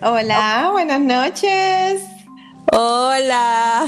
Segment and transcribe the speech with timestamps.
[0.00, 2.04] Hola, buenas noches.
[2.72, 3.84] Hola.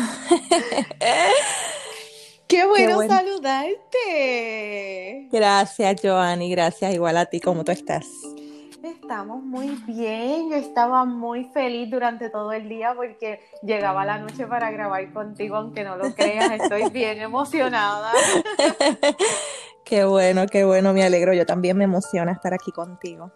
[2.48, 4.08] Qué bueno, saludarte.
[5.30, 6.50] Gracias, Joanny.
[6.50, 8.08] Gracias, igual a ti, ¿cómo tú estás?
[8.82, 10.50] Estamos muy bien.
[10.50, 15.54] Yo estaba muy feliz durante todo el día porque llegaba la noche para grabar contigo,
[15.58, 16.50] aunque no lo creas.
[16.60, 18.10] Estoy bien emocionada.
[19.84, 20.92] qué bueno, qué bueno.
[20.92, 21.34] Me alegro.
[21.34, 23.30] Yo también me emociona estar aquí contigo.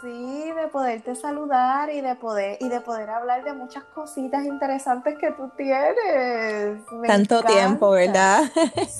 [0.00, 5.18] Sí, de poderte saludar y de poder y de poder hablar de muchas cositas interesantes
[5.18, 6.80] que tú tienes.
[7.04, 8.44] Tanto tiempo, ¿verdad?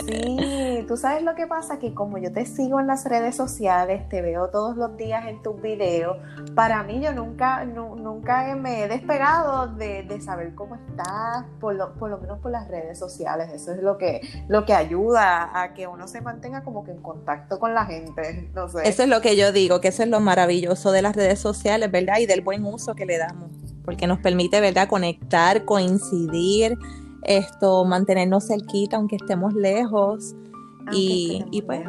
[0.07, 4.09] Sí, tú sabes lo que pasa que como yo te sigo en las redes sociales,
[4.09, 6.17] te veo todos los días en tus videos,
[6.55, 12.11] para mí yo nunca nunca me he despegado de, saber cómo estás, por lo, por
[12.11, 13.51] lo menos por las redes sociales.
[13.53, 17.03] Eso es lo que lo que ayuda a que uno se mantenga como que en
[17.03, 18.89] contacto con la gente, no sé.
[18.89, 21.91] Eso es lo que yo digo, que eso es lo maravilloso de las redes sociales,
[21.91, 22.19] ¿verdad?
[22.19, 23.51] Y del buen uso que le damos,
[23.85, 24.89] porque nos permite, ¿verdad?
[24.89, 26.77] Conectar, coincidir,
[27.23, 30.35] esto, mantenernos cerquita aunque estemos lejos.
[30.93, 31.81] y, y pues...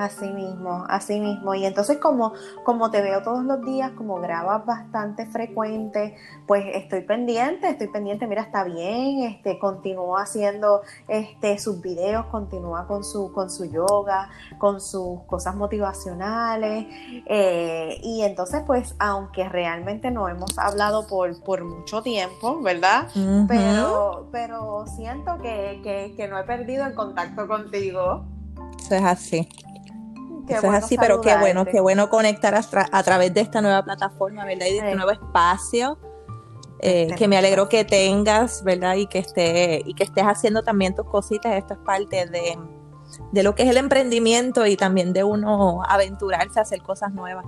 [0.00, 1.54] Así mismo, así mismo.
[1.54, 2.32] Y entonces como,
[2.64, 8.26] como te veo todos los días, como grabas bastante frecuente, pues estoy pendiente, estoy pendiente,
[8.26, 14.30] mira, está bien, este, continúa haciendo este, sus videos, continúa con su, con su yoga,
[14.56, 16.86] con sus cosas motivacionales.
[17.26, 23.08] Eh, y entonces, pues, aunque realmente no hemos hablado por, por mucho tiempo, ¿verdad?
[23.46, 28.24] pero, pero siento que, que, que no he perdido el contacto contigo.
[28.78, 29.48] Eso es así.
[30.54, 34.44] Eso es así, pero qué bueno, qué bueno conectar a, través de esta nueva plataforma,
[34.44, 34.66] ¿verdad?
[34.66, 35.98] Y de este nuevo espacio.
[36.82, 38.94] Eh, que me alegro que tengas, ¿verdad?
[38.94, 41.52] Y que, esté, y que estés haciendo también tus cositas.
[41.52, 42.58] Esto es parte de,
[43.32, 47.44] de lo que es el emprendimiento y también de uno aventurarse a hacer cosas nuevas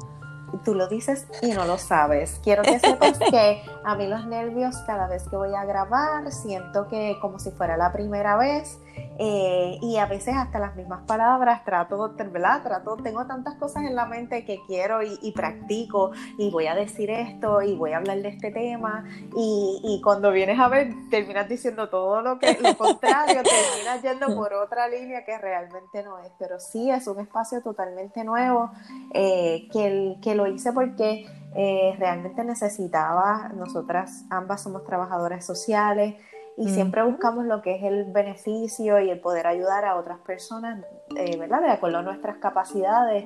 [0.59, 2.41] tú lo dices y no lo sabes.
[2.43, 6.89] Quiero que sepas que a mí los nervios cada vez que voy a grabar siento
[6.89, 8.79] que como si fuera la primera vez
[9.19, 12.63] eh, y a veces hasta las mismas palabras trato, ¿verdad?
[12.63, 17.11] Trato, tengo tantas cosas en la mente que quiero y, practico y voy a decir
[17.11, 19.05] esto y voy a hablar de este tema
[19.37, 24.53] y, cuando vienes a ver terminas diciendo todo lo que lo contrario, terminas yendo por
[24.55, 28.71] otra línea que realmente no es, pero sí es un espacio totalmente nuevo
[29.15, 36.15] eh, que, que lo hice porque eh, realmente necesitaba, nosotras ambas somos trabajadoras sociales,
[36.57, 40.85] y siempre buscamos lo que es el beneficio y el poder ayudar a otras personas,
[41.17, 41.63] eh, ¿verdad?
[41.63, 43.25] De acuerdo a nuestras capacidades.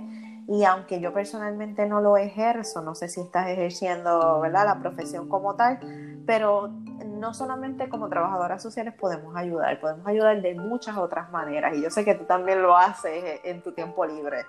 [0.49, 4.65] Y aunque yo personalmente no lo ejerzo, no sé si estás ejerciendo, ¿verdad?
[4.65, 5.81] La profesión como tal,
[6.25, 6.69] pero
[7.05, 11.77] no solamente como trabajadoras sociales podemos ayudar, podemos ayudar de muchas otras maneras.
[11.77, 14.45] Y yo sé que tú también lo haces en tu tiempo libre.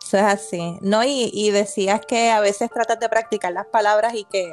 [0.00, 0.78] Eso es así.
[0.80, 4.52] No, y, y decías que a veces tratas de practicar las palabras y que,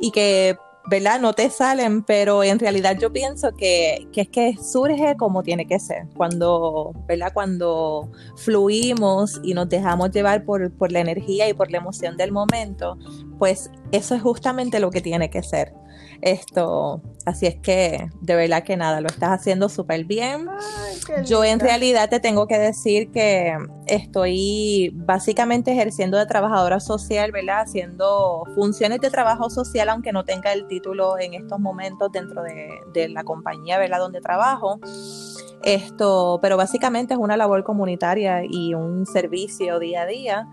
[0.00, 0.58] y que
[0.90, 1.20] ¿verdad?
[1.20, 5.78] No te salen, pero en realidad yo pienso que, es que surge como tiene que
[5.78, 6.08] ser.
[6.16, 7.30] Cuando, ¿verdad?
[7.32, 12.32] Cuando fluimos y nos dejamos llevar por, por la energía y por la emoción del
[12.32, 12.98] momento,
[13.38, 15.72] pues eso es justamente lo que tiene que ser.
[16.22, 20.48] Esto, así es que de verdad que nada, lo estás haciendo súper bien.
[21.24, 27.60] Yo en realidad te tengo que decir que estoy básicamente ejerciendo de trabajadora social, ¿verdad?
[27.62, 32.68] Haciendo funciones de trabajo social, aunque no tenga el título en estos momentos dentro de,
[32.92, 33.98] de la compañía, ¿verdad?
[33.98, 34.78] Donde trabajo.
[35.62, 40.48] Esto, pero básicamente es una labor comunitaria y un servicio día a día.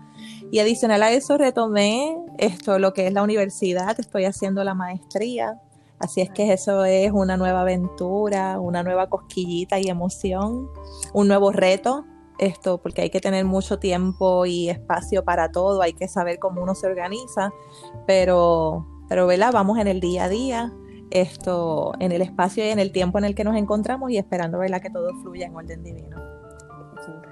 [0.50, 5.60] Y adicional a eso retomé esto, lo que es la universidad, estoy haciendo la maestría.
[5.98, 10.68] Así es que eso es una nueva aventura, una nueva cosquillita y emoción,
[11.12, 12.04] un nuevo reto,
[12.38, 16.62] esto, porque hay que tener mucho tiempo y espacio para todo, hay que saber cómo
[16.62, 17.52] uno se organiza,
[18.06, 19.50] pero, pero ¿verdad?
[19.52, 20.72] Vamos en el día a día,
[21.10, 24.58] esto, en el espacio y en el tiempo en el que nos encontramos y esperando,
[24.58, 24.80] ¿verdad?
[24.80, 26.37] Que todo fluya en orden divino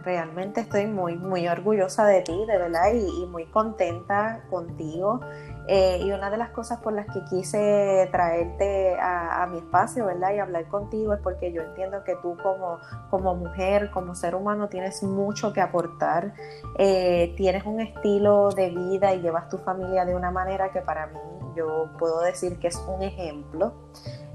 [0.02, 5.20] realmente estoy muy, muy orgullosa de ti, de verdad, y, muy contenta contigo.
[5.68, 10.32] Eh, y una de las cosas por las que quise traerte a, mi espacio, ¿verdad?
[10.34, 12.78] Y hablar contigo es porque yo entiendo que tú como,
[13.10, 16.34] como mujer, como ser humano, tienes mucho que aportar.
[16.78, 21.08] Eh, tienes un estilo de vida y llevas tu familia de una manera que para
[21.08, 21.18] mí
[21.56, 23.72] yo puedo decir que es un ejemplo.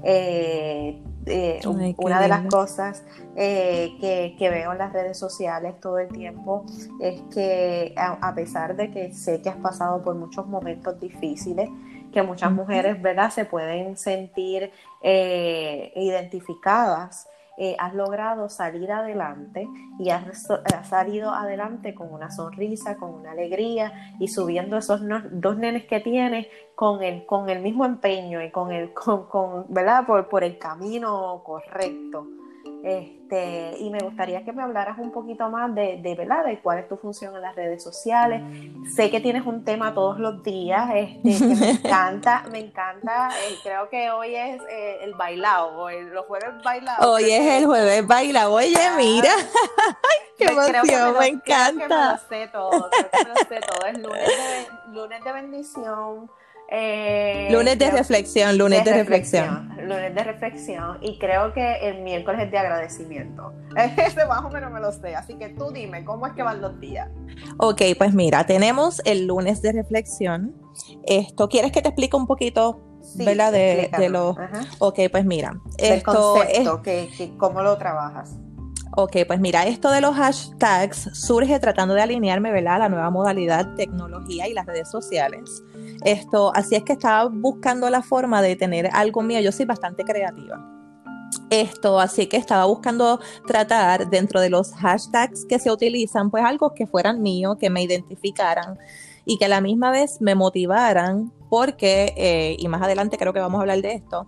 [0.04, 1.60] Eh, eh,
[1.98, 3.04] una de las cosas
[3.36, 6.66] eh, que, veo en las redes sociales todo el tiempo
[7.00, 11.70] es que a, pesar de que sé que has pasado por muchos momentos difíciles,
[12.12, 14.72] que muchas mujeres, ¿verdad?, se pueden sentir
[15.02, 17.28] identificadas
[17.64, 20.48] eh, has logrado salir adelante y has,
[20.82, 25.00] salido adelante con una sonrisa, con una alegría y subiendo esos
[25.30, 30.04] dos nenes que tienes con el, con el mismo empeño y con el, con, ¿verdad?
[30.08, 32.26] Por, por el camino correcto.
[32.84, 36.44] Este, y me gustaría que me hablaras un poquito más de, de, ¿verdad?
[36.44, 38.42] de cuál es tu función en las redes sociales.
[38.92, 43.30] Sé que tienes un tema todos los días, este, que me encanta, me encanta.
[43.30, 47.06] Eh, creo que hoy es eh, el bailado, o los jueves bailados.
[47.06, 48.52] Hoy es el jueves bailado.
[48.52, 48.94] Oye, ah.
[48.96, 49.32] mira,
[50.38, 51.72] qué emoción, me, encanta.
[51.72, 53.86] Creo que me lo sé todo, creo que me lo sé todo.
[53.86, 56.30] Es lunes de, lunes de bendición
[56.74, 59.68] eh, lunes de reflexión, lunes de, reflexión.
[59.76, 60.98] Lunes de reflexión.
[61.02, 63.52] Y creo que el miércoles es de agradecimiento.
[63.76, 65.14] Ese más o menos me lo sé.
[65.14, 67.10] Así que tú dime, ¿cómo es que van los días?
[67.58, 70.56] Ok, pues mira, tenemos el lunes de reflexión.
[71.04, 72.88] Esto, ¿quieres que te explique un poquito?
[73.16, 73.52] ¿verdad?
[73.52, 74.36] De, de lo...
[74.78, 75.52] Ok, pues mira.
[75.76, 78.36] esto concepto, que, ¿cómo lo trabajas?
[78.94, 82.74] Ok, pues mira, esto de los hashtags surge tratando de alinearme, ¿verdad?
[82.74, 85.62] A la nueva modalidad tecnología y las redes sociales.
[86.04, 89.40] Esto, así es que estaba buscando la forma de tener algo mío.
[89.40, 90.68] Yo soy bastante creativa.
[91.50, 96.74] Esto, así que estaba buscando tratar dentro de los hashtags que se utilizan, pues algo
[96.74, 98.78] que fueran mío, que me identificaran
[99.24, 103.40] y que a la misma vez me motivaran, porque, eh, y más adelante creo que
[103.40, 104.26] vamos a hablar de esto,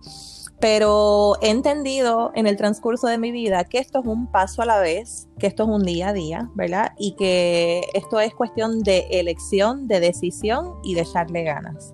[0.59, 4.65] pero he entendido en el transcurso de mi vida que esto es un paso a
[4.65, 6.93] la vez, que esto es un día a día, ¿verdad?
[6.97, 11.93] Y que esto es cuestión de elección, de decisión y de echarle ganas.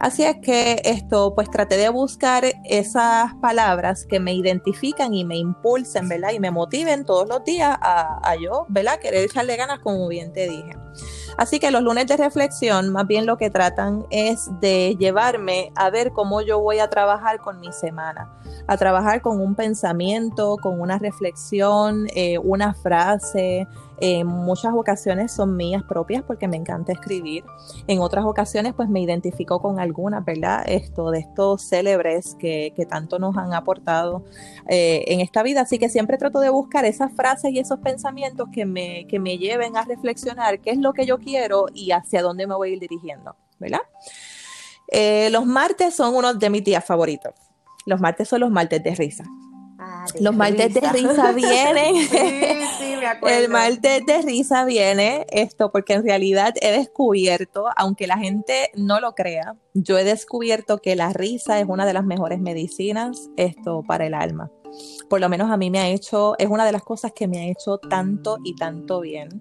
[0.00, 5.36] Así es que esto, pues traté de buscar esas palabras que me identifican y me
[5.36, 6.30] impulsen, ¿verdad?
[6.32, 9.00] Y me motiven todos los días a, a yo, ¿verdad?
[9.00, 10.70] Querer echarle ganas, como bien te dije.
[11.38, 15.88] Así que los lunes de reflexión más bien lo que tratan es de llevarme a
[15.88, 18.28] ver cómo yo voy a trabajar con mi semana,
[18.66, 23.68] a trabajar con un pensamiento, con una reflexión, eh, una frase,
[24.00, 27.44] en muchas ocasiones son mías propias porque me encanta escribir.
[27.86, 30.62] En otras ocasiones pues me identifico con algunas, ¿verdad?
[30.66, 34.22] Esto de estos célebres que, tanto nos han aportado
[34.68, 35.62] eh, en esta vida.
[35.62, 39.36] Así que siempre trato de buscar esas frases y esos pensamientos que me, que me
[39.36, 41.27] lleven a reflexionar qué es lo que yo quiero
[41.74, 43.80] y hacia dónde me voy a ir dirigiendo, ¿verdad?
[44.88, 47.34] Eh, los martes son uno de mis días favoritos.
[47.86, 49.24] Los martes son los martes de risa.
[49.80, 51.94] Ah, los martes de risa vienen.
[53.22, 59.00] El martes de risa viene esto porque en realidad he descubierto, aunque la gente no
[59.00, 63.84] lo crea, yo he descubierto que la risa es una de las mejores medicinas esto
[63.86, 64.50] para el alma.
[65.08, 67.38] Por lo menos a mí me ha hecho, es una de las cosas que me
[67.38, 69.40] ha hecho tanto y tanto bien.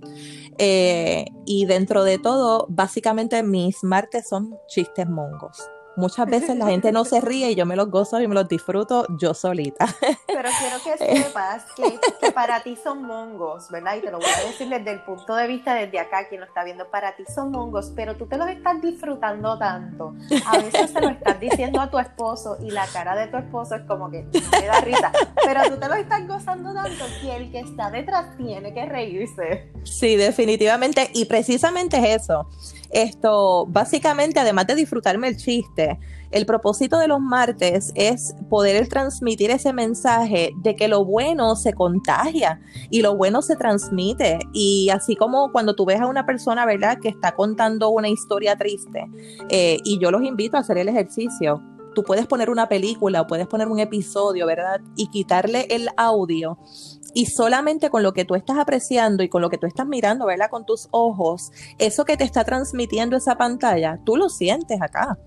[0.58, 6.92] Eh, y dentro de todo, básicamente mis martes son chistes mongos muchas veces la gente
[6.92, 9.86] no se ríe y yo me los gozo y me los disfruto yo solita.
[10.28, 13.98] Pero quiero que sepas que, para ti son mongos, ¿verdad?
[13.98, 16.48] Y te lo voy a decir desde el punto de vista desde acá, quien lo
[16.48, 20.14] está viendo, para ti son mongos, pero tú te los estás disfrutando tanto.
[20.46, 23.76] A veces se lo estás diciendo a tu esposo y la cara de tu esposo
[23.76, 25.12] es como que me da risa,
[25.44, 29.72] pero tú te lo estás gozando tanto que el que está detrás tiene que reírse.
[29.84, 32.48] Sí, definitivamente, y precisamente es eso.
[32.92, 36.00] Esto, básicamente, además de disfrutarme el chiste,
[36.32, 41.74] el propósito de los martes es poder transmitir ese mensaje de que lo bueno se
[41.74, 44.40] contagia y lo bueno se transmite.
[44.54, 48.58] Y así como cuando tú ves a una persona, ¿verdad?, que está contando una historia
[48.58, 49.06] triste,
[49.50, 51.62] eh, y yo los invito a hacer el ejercicio.
[51.96, 54.82] Tú puedes poner una película o puedes poner un episodio, ¿verdad?
[54.96, 56.60] Y quitarle el audio
[57.18, 60.28] y solamente con lo que tú estás apreciando y con lo que tú estás mirando,
[60.28, 60.52] ¿verdad?
[60.52, 65.18] Con tus ojos, eso que te está transmitiendo esa pantalla, tú lo sientes acá.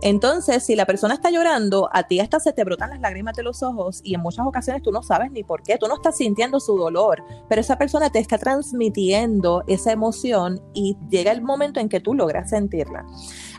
[0.00, 3.42] Entonces, si la persona está llorando, a ti hasta se te brotan las lágrimas de
[3.42, 6.16] los ojos y en muchas ocasiones tú no sabes ni por qué, tú no estás
[6.16, 11.78] sintiendo su dolor, pero esa persona te está transmitiendo esa emoción y llega el momento
[11.78, 13.04] en que tú logras sentirla.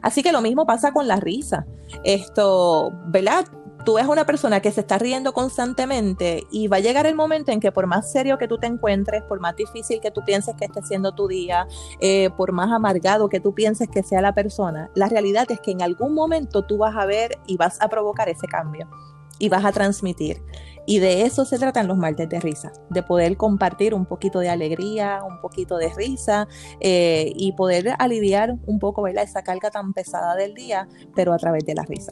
[0.01, 1.67] Así que lo mismo pasa con la risa.
[2.03, 3.45] Esto, ¿verdad?
[3.85, 7.51] Tú ves una persona que se está riendo constantemente y va a llegar el momento
[7.51, 10.55] en que por más serio que tú te encuentres, por más difícil que tú pienses
[10.55, 11.67] que esté siendo tu día,
[12.01, 15.71] eh, por más amargado que tú pienses que sea la persona, la realidad es que
[15.71, 18.89] en algún momento tú vas a ver y vas a provocar ese cambio
[19.37, 20.41] y vas a transmitir.
[20.87, 24.49] Y de eso se tratan los martes de risa, de poder compartir un poquito de
[24.49, 26.47] alegría, un poquito de risa
[26.79, 31.65] eh, y poder aliviar un poco esa carga tan pesada del día, pero a través
[31.65, 32.11] de la risa.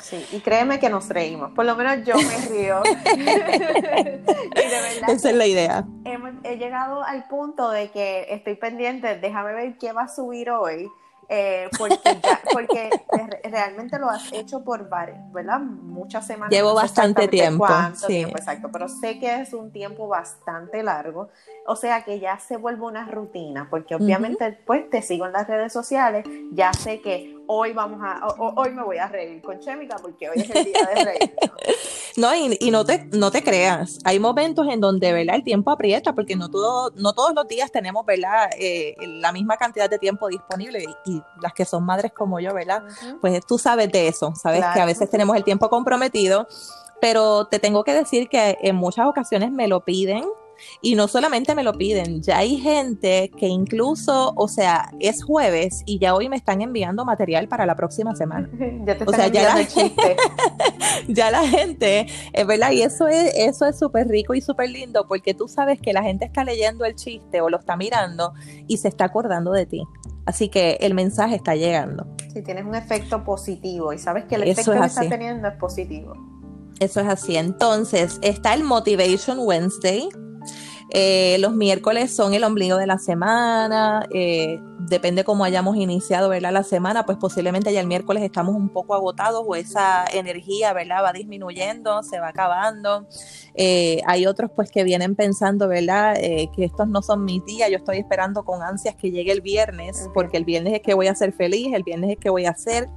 [0.00, 2.82] Sí, y créeme que nos reímos, por lo menos yo me río.
[5.08, 5.84] Esa es la idea.
[6.44, 10.88] He, llegado al punto de que estoy pendiente, déjame ver qué va a subir hoy.
[11.28, 12.20] eh, porque,
[12.52, 12.90] porque
[13.44, 15.60] realmente lo has hecho por varias, ¿verdad?
[15.60, 16.50] Muchas semanas.
[16.50, 17.64] Llevo bastante tiempo.
[17.64, 21.30] Cuánto tiempo, exacto, pero sé que es un tiempo bastante largo,
[21.66, 25.46] o sea que ya se vuelve una rutina, porque obviamente pues te sigo en las
[25.46, 29.96] redes sociales, ya sé que hoy vamos a, hoy me voy a reír con Chemica
[30.00, 31.34] porque hoy es el día de reír.
[32.16, 35.36] no, y, y, no te, no te creas, hay momentos en donde, ¿verdad?
[35.36, 38.50] El tiempo aprieta, porque no todo, no todos los días tenemos, ¿verdad?
[38.58, 42.82] Eh, la misma cantidad de tiempo disponible y, las que son madres como yo, ¿verdad?
[43.20, 46.46] Pues tú sabes de eso, sabes que a veces tenemos el tiempo comprometido,
[47.00, 50.24] pero te tengo que decir que en muchas ocasiones me lo piden
[50.80, 55.82] y no solamente me lo piden, ya hay gente que incluso, o sea, es jueves
[55.86, 58.48] y ya hoy me están enviando material para la próxima semana.
[58.86, 60.16] ya te o sea, ya la, chiste.
[61.08, 65.06] ya la gente, es verdad, y eso es eso es súper rico y súper lindo
[65.06, 68.32] porque tú sabes que la gente está leyendo el chiste o lo está mirando
[68.66, 69.82] y se está acordando de ti.
[70.24, 72.06] Así que el mensaje está llegando.
[72.32, 76.14] Si tienes un efecto positivo y sabes que el efecto que está teniendo es positivo.
[76.78, 77.36] Eso es así.
[77.36, 80.08] Entonces, está el Motivation Wednesday,
[80.94, 86.52] eh, los miércoles son el ombligo de la semana, eh, depende cómo hayamos iniciado ¿verdad?
[86.52, 91.02] la semana, pues posiblemente ya el miércoles estamos un poco agotados o esa energía ¿verdad?
[91.02, 93.06] va disminuyendo, se va acabando.
[93.54, 96.14] Eh, hay otros pues que vienen pensando ¿verdad?
[96.16, 100.10] que estos no son mis días, yo estoy esperando con ansias que llegue el viernes,
[100.12, 102.50] porque el viernes es que voy a ser feliz, el viernes es que voy a
[102.50, 102.90] hacer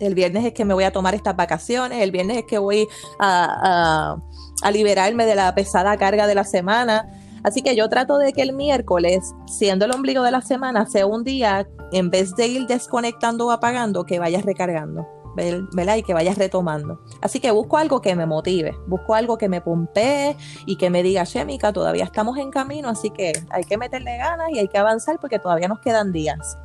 [0.00, 2.86] el viernes es que me voy a tomar estas vacaciones, el viernes es que voy
[3.18, 4.16] a,
[4.62, 7.08] a, liberarme de la pesada carga de la semana.
[7.42, 11.06] Así que yo trato de que el miércoles, siendo el ombligo de la semana, sea
[11.06, 15.06] un día, en vez de ir desconectando o apagando, que vayas recargando.
[15.36, 15.96] ¿verdad?
[15.96, 16.98] Y que vayas retomando.
[17.20, 21.02] Así que busco algo que me motive, busco algo que me pompee y que me
[21.02, 24.78] diga, Shemika, todavía estamos en camino, así que hay que meterle ganas y hay que
[24.78, 26.56] avanzar porque todavía nos quedan días.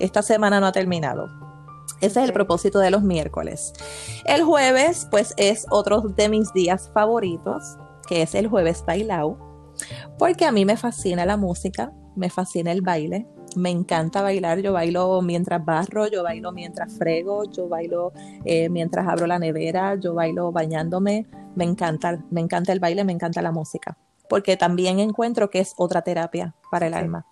[0.00, 1.45] Esta semana no ha terminado.
[2.00, 3.72] Ese es el propósito de los miércoles.
[4.24, 9.38] El jueves, pues es otro de mis días favoritos, que es el jueves bailao,
[10.18, 13.26] porque a mí me fascina la música, me fascina el baile,
[13.56, 18.12] me encanta bailar, yo bailo mientras barro, yo bailo mientras frego, yo bailo
[18.44, 23.12] eh, mientras abro la nevera, yo bailo bañándome, me encanta, me encanta el baile, me
[23.12, 23.96] encanta la música,
[24.28, 27.26] porque también encuentro que es otra terapia para el alma.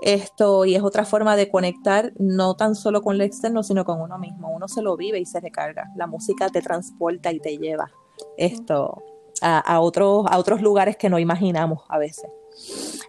[0.00, 4.00] Esto, y es otra forma de conectar no tan solo con lo externo, sino con
[4.00, 4.50] uno mismo.
[4.50, 5.90] Uno se lo vive y se recarga.
[5.96, 7.90] La música te transporta y te lleva
[8.36, 9.02] esto
[9.40, 12.26] a, otros, a otros lugares que no imaginamos a veces.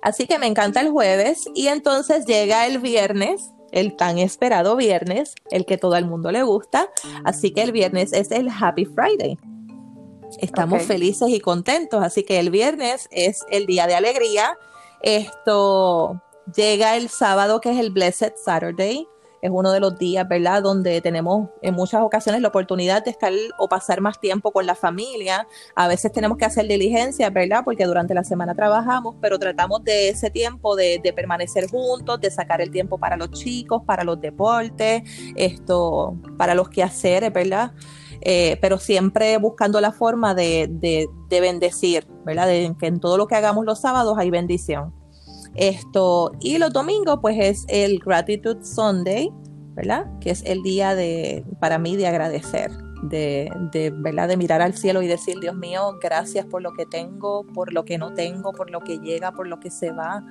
[0.01, 5.35] Así que me encanta el jueves y entonces llega el viernes, el tan esperado viernes,
[5.51, 6.89] el que todo el mundo le gusta.
[7.23, 9.37] Así que el viernes es el Happy Friday.
[10.39, 14.55] Estamos felices y contentos, así que el viernes es el día de alegría.
[15.01, 16.21] Esto
[16.55, 19.07] Llega el sábado, que es el Blessed Saturday.
[19.41, 23.31] Es uno de los días, ¿verdad?, donde tenemos en muchas ocasiones la oportunidad de estar
[23.57, 25.47] o pasar más tiempo con la familia.
[25.75, 30.09] A veces tenemos que hacer diligencias, ¿verdad?, porque durante la semana trabajamos, pero tratamos de
[30.09, 35.03] ese tiempo de, permanecer juntos, de sacar el tiempo para los chicos, para los deportes,
[35.35, 37.71] esto, para los quehaceres, ¿verdad?
[38.21, 42.47] Eh, pero siempre buscando la forma de, de, de bendecir, ¿verdad?
[42.47, 44.98] De que en todo lo que hagamos los sábados hay bendición.
[45.55, 49.31] Esto, y los domingos, pues es el Gratitude Sunday,
[49.75, 50.05] ¿verdad?
[50.19, 52.71] Que es el día de, para mí, de agradecer,
[53.03, 54.27] de, de, ¿verdad?
[54.27, 57.85] de mirar al cielo y decir, Dios mío, gracias por lo que tengo, por lo
[57.85, 60.25] que no tengo, por lo que llega, por lo que se va,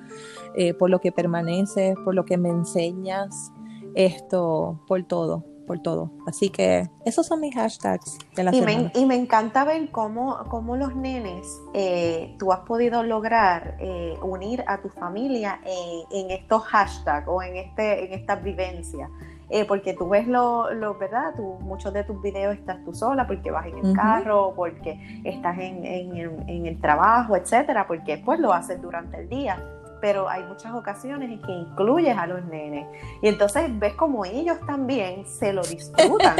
[0.55, 3.51] eh, por lo que permanece, por lo que me enseñas,
[3.95, 6.09] esto, por todo por todo.
[6.25, 8.91] Así que esos son mis hashtags de la y semana.
[8.91, 11.45] Me, y me encanta ver cómo, cómo los nenes,
[11.75, 17.57] eh, tú has podido lograr eh, unir a tu familia en estos hashtags o en,
[17.57, 19.11] este, en estas vivencias.
[19.51, 21.35] Eh, porque tú ves lo, lo, ¿verdad?
[21.35, 25.55] Tú, muchos de tus videos estás tú sola porque vas en el carro, porque estás
[25.59, 29.63] en, en, en, el trabajo, etcétera, porque pues lo haces durante el día
[30.01, 32.87] pero hay muchas ocasiones en que incluyes a los nenes.
[33.21, 36.37] Y entonces ves como ellos también se lo disfrutan.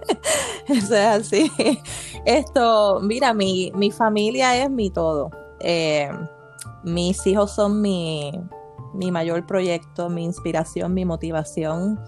[0.66, 1.50] Eso es así.
[2.24, 5.30] Esto, mira, mi, mi familia es mi todo.
[5.60, 6.10] Eh,
[6.84, 8.32] mis hijos son mi,
[8.94, 12.00] mi mayor proyecto, mi inspiración, mi motivación.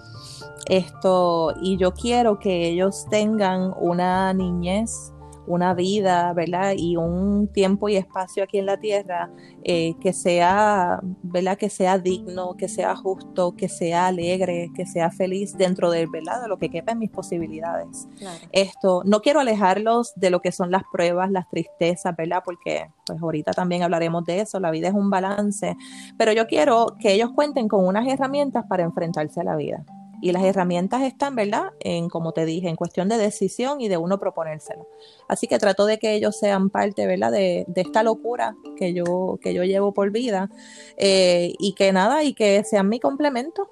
[0.66, 5.12] Esto, y yo quiero que ellos tengan una niñez
[5.46, 6.74] una vida, ¿verdad?
[6.76, 9.30] Y un tiempo y espacio aquí en la tierra
[9.64, 11.58] eh, que sea, ¿verdad?
[11.58, 16.42] Que sea digno, que sea justo, que sea alegre, que sea feliz dentro de, ¿verdad?
[16.42, 18.08] De lo que quepa en mis posibilidades.
[18.52, 22.42] Esto, no quiero alejarlos de lo que son las pruebas, las tristezas, ¿verdad?
[22.44, 25.76] Porque pues ahorita también hablaremos de eso, la vida es un balance,
[26.16, 29.84] pero yo quiero que ellos cuenten con unas herramientas para enfrentarse a la vida.
[30.22, 31.72] Y las herramientas están, ¿verdad?
[31.80, 34.86] En, como te dije, en cuestión de decisión y de uno proponérselo.
[35.28, 37.32] Así que trato de que ellos sean parte, ¿verdad?
[37.32, 40.48] De, esta locura que yo, que yo llevo por vida.
[40.96, 43.68] Eh, y que nada, y que sean mi complemento.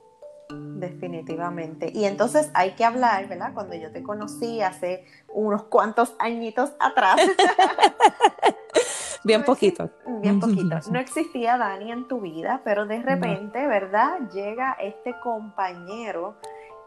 [0.52, 1.92] Definitivamente.
[1.95, 3.54] Y entonces hay que hablar, ¿verdad?
[3.54, 7.21] Cuando yo te conocí hace unos cuantos añitos atrás.
[9.25, 9.91] bien poquito.
[10.21, 10.77] Bien poquito.
[10.91, 14.19] No existía Dani en tu vida, pero de repente, ¿verdad?
[14.33, 16.37] Llega este compañero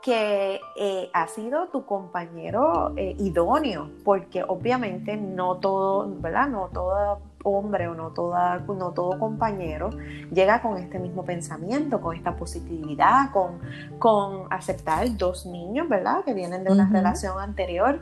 [0.03, 6.49] que eh, ha sido tu compañero eh, idóneo, porque obviamente no todo, ¿verdad?
[6.49, 9.91] No todo hombre o no, toda, no todo compañero
[10.31, 13.59] llega con este mismo pensamiento, con esta positividad, con,
[13.97, 16.23] con aceptar dos niños, ¿verdad?
[16.25, 18.01] Que vienen de una relación anterior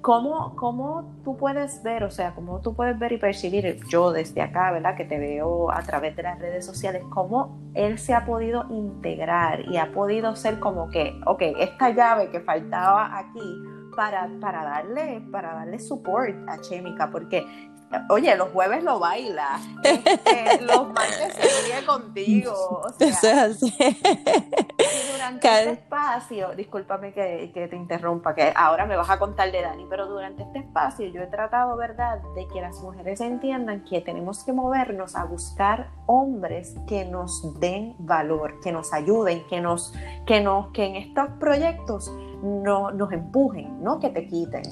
[0.00, 4.40] ¿Cómo, ¿Cómo tú puedes ver, o sea, cómo tú puedes ver y percibir, yo desde
[4.40, 4.96] acá, ¿verdad?
[4.96, 9.60] Que te veo a través de las redes sociales, cómo él se ha podido integrar
[9.68, 13.62] y ha podido ser como que, ok, esta llave que faltaba aquí
[13.96, 17.44] para, para darle, para darle support a Chemica, porque
[18.10, 22.52] Oye, los jueves lo baila, este, los martes se ríe contigo.
[22.52, 23.74] O sea, Eso es así.
[25.12, 29.62] Durante este espacio, discúlpame que, que, te interrumpa, que ahora me vas a contar de
[29.62, 34.00] Dani, pero durante este espacio yo he tratado, ¿verdad?, de que las mujeres entiendan que
[34.00, 39.94] tenemos que movernos a buscar hombres que nos den valor, que nos ayuden, que nos,
[40.26, 44.62] que nos, que en estos proyectos no, nos empujen, no que te quiten.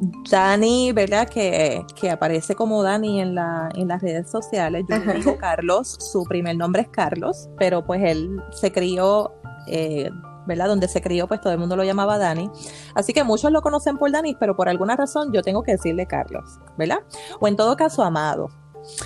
[0.00, 1.28] Dani, ¿verdad?
[1.28, 4.84] Que, aparece como Dani en, la, en las redes sociales.
[4.88, 9.32] Yo digo Carlos, su primer nombre es Carlos, pero pues él se crió,
[9.66, 10.10] eh,
[10.46, 10.68] ¿verdad?
[10.68, 12.50] Donde se crió, pues todo el mundo lo llamaba Dani.
[12.94, 16.06] Así que muchos lo conocen por Dani, pero por alguna razón yo tengo que decirle
[16.06, 17.00] Carlos, ¿verdad?
[17.40, 18.48] O en todo caso, Amado.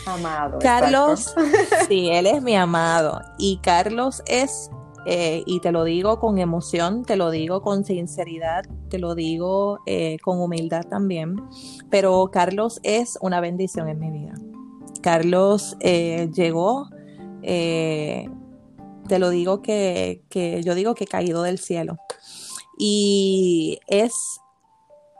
[0.06, 0.58] Amado.
[0.60, 1.34] Carlos,
[1.88, 3.20] sí, él es mi amado.
[3.38, 4.70] Y Carlos es
[5.04, 9.80] eh, y te lo digo con emoción, te lo digo con sinceridad, te lo digo
[9.86, 11.36] eh, con humildad también,
[11.90, 14.34] pero Carlos es una bendición en mi vida.
[15.02, 16.88] Carlos eh, llegó,
[17.42, 18.28] te
[19.18, 21.96] lo digo que, que yo digo que caído del cielo.
[22.78, 24.12] Y es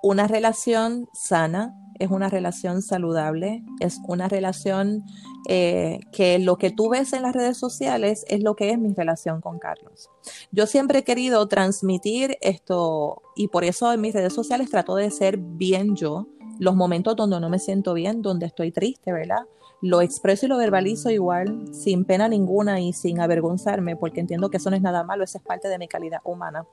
[0.03, 5.05] una relación sana, es una relación saludable, es una relación
[5.49, 8.93] eh, que lo que tú ves en las redes sociales es lo que es mi
[8.93, 10.11] relación con Carlos.
[10.51, 15.11] Yo siempre he querido transmitir esto y por eso en mis redes sociales trato de
[15.11, 16.27] ser bien yo.
[16.59, 19.47] Los momentos donde no me siento bien, donde estoy triste, ¿verdad?
[19.81, 24.59] Lo expreso y lo verbalizo igual, sin pena ninguna y sin avergonzarme, porque entiendo que
[24.59, 26.67] eso no es nada malo, eso es parte de mi calidad humana.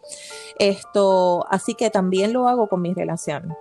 [0.60, 3.56] Esto, así que también lo hago con mi relación.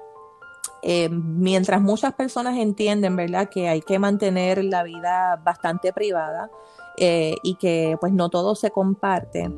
[0.82, 6.50] Eh, mientras muchas personas entienden, ¿verdad?, que hay que mantener la vida bastante privada
[6.96, 9.50] eh, y que pues no todo se comparte,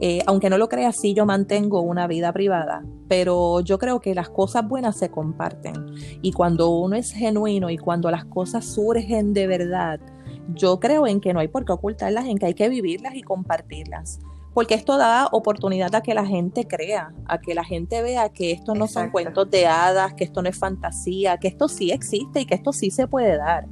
[0.00, 4.14] eh, aunque no lo crea sí, yo mantengo una vida privada, pero yo creo que
[4.14, 9.32] las cosas buenas se comparten y cuando uno es genuino y cuando las cosas surgen
[9.32, 10.00] de verdad,
[10.48, 13.22] yo creo en que no hay por qué ocultarlas, en que hay que vivirlas y
[13.22, 14.20] compartirlas
[14.54, 18.52] porque esto da oportunidad a que la gente crea, a que la gente vea que
[18.52, 22.40] esto no son cuentos de hadas, que esto no es fantasía, que esto sí existe
[22.40, 23.66] y que esto sí se puede dar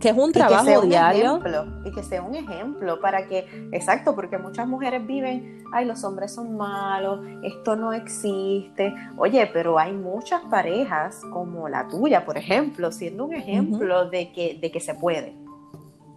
[0.00, 1.40] que es un trabajo diario.
[1.84, 6.34] y que sea un ejemplo para que, exacto, porque muchas mujeres viven, ay, los hombres
[6.34, 8.94] son malos, esto no existe.
[9.16, 14.58] Oye, pero hay muchas parejas como la tuya, por ejemplo, siendo un ejemplo de, que,
[14.60, 15.34] de que se puede.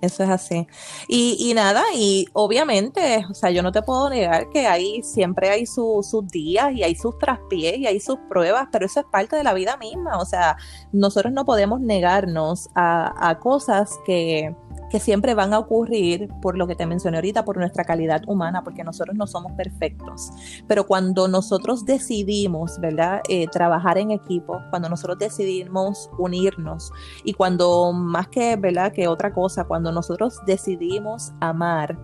[0.02, 0.68] Eso es así.
[1.08, 5.50] Y, y nada, y obviamente, o sea, yo no te puedo negar que ahí siempre
[5.50, 9.36] hay sus días y hay sus traspiés y hay sus pruebas, pero eso es parte
[9.36, 10.18] de la vida misma.
[10.20, 10.56] O sea,
[10.94, 14.56] nosotros no podemos negarnos a, a cosas que,
[14.90, 18.64] que siempre van a ocurrir por lo que te mencioné ahorita, por nuestra calidad humana,
[18.64, 20.32] porque nosotros no somos perfectos.
[20.68, 26.92] Pero cuando nosotros decidimos, ¿verdad?, eh, trabajar en equipo, cuando nosotros decidimos unirnos
[27.24, 31.98] y cuando más que, ¿verdad?, que otra cosa, cuando nosotros decidimos amar,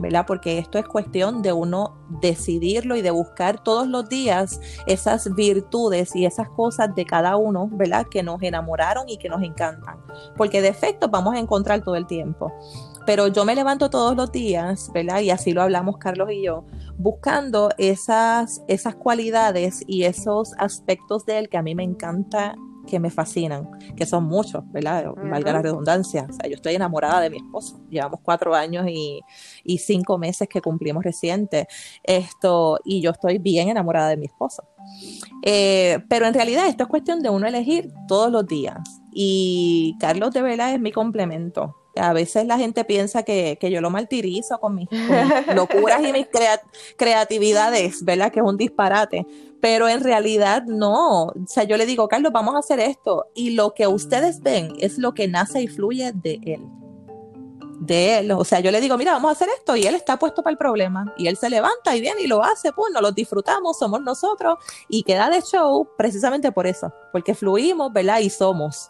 [0.00, 0.24] ¿verdad?
[0.26, 6.16] Porque esto es cuestión de uno decidirlo y de buscar todos los días esas virtudes
[6.16, 8.06] y esas cosas de cada uno, ¿verdad?
[8.10, 9.98] Que nos enamoraron y que nos encantan.
[10.36, 12.52] Porque defectos vamos a encontrar todo el tiempo.
[13.06, 15.20] Pero yo me levanto todos los días, ¿verdad?
[15.20, 16.64] Y así lo hablamos Carlos y yo,
[16.96, 22.56] buscando esas, esas cualidades y esos aspectos de él que a mí me encanta
[22.90, 25.06] que me fascinan, que son muchos, ¿verdad?
[25.16, 26.26] Valga la redundancia.
[26.28, 27.80] O sea, yo estoy enamorada de mi esposo.
[27.88, 29.20] Llevamos cuatro años y,
[29.64, 31.68] y, cinco meses que cumplimos reciente.
[32.02, 34.64] Esto, y yo estoy bien enamorada de mi esposo.
[35.42, 38.78] Eh, pero en realidad esto es cuestión de uno elegir todos los días.
[39.12, 41.76] Y Carlos de Vela es mi complemento.
[41.96, 44.88] A veces la gente piensa que, yo lo martirizo con mis,
[45.54, 46.26] locuras y mis
[46.96, 48.30] creatividades, ¿verdad?
[48.30, 49.26] Que es un disparate.
[49.60, 51.26] Pero en realidad no.
[51.26, 53.26] O sea, yo le digo, Carlos, vamos a hacer esto.
[53.34, 56.62] Y lo que ustedes ven es lo que nace y fluye de él.
[57.80, 58.32] De él.
[58.32, 59.76] O sea, yo le digo, mira, vamos a hacer esto.
[59.76, 61.12] Y él está puesto para el problema.
[61.18, 62.72] Y él se levanta y viene y lo hace.
[62.72, 64.58] Pues nos lo disfrutamos, somos nosotros.
[64.88, 66.92] Y queda de show precisamente por eso.
[67.12, 68.20] Porque fluimos, ¿verdad?
[68.20, 68.88] Y somos.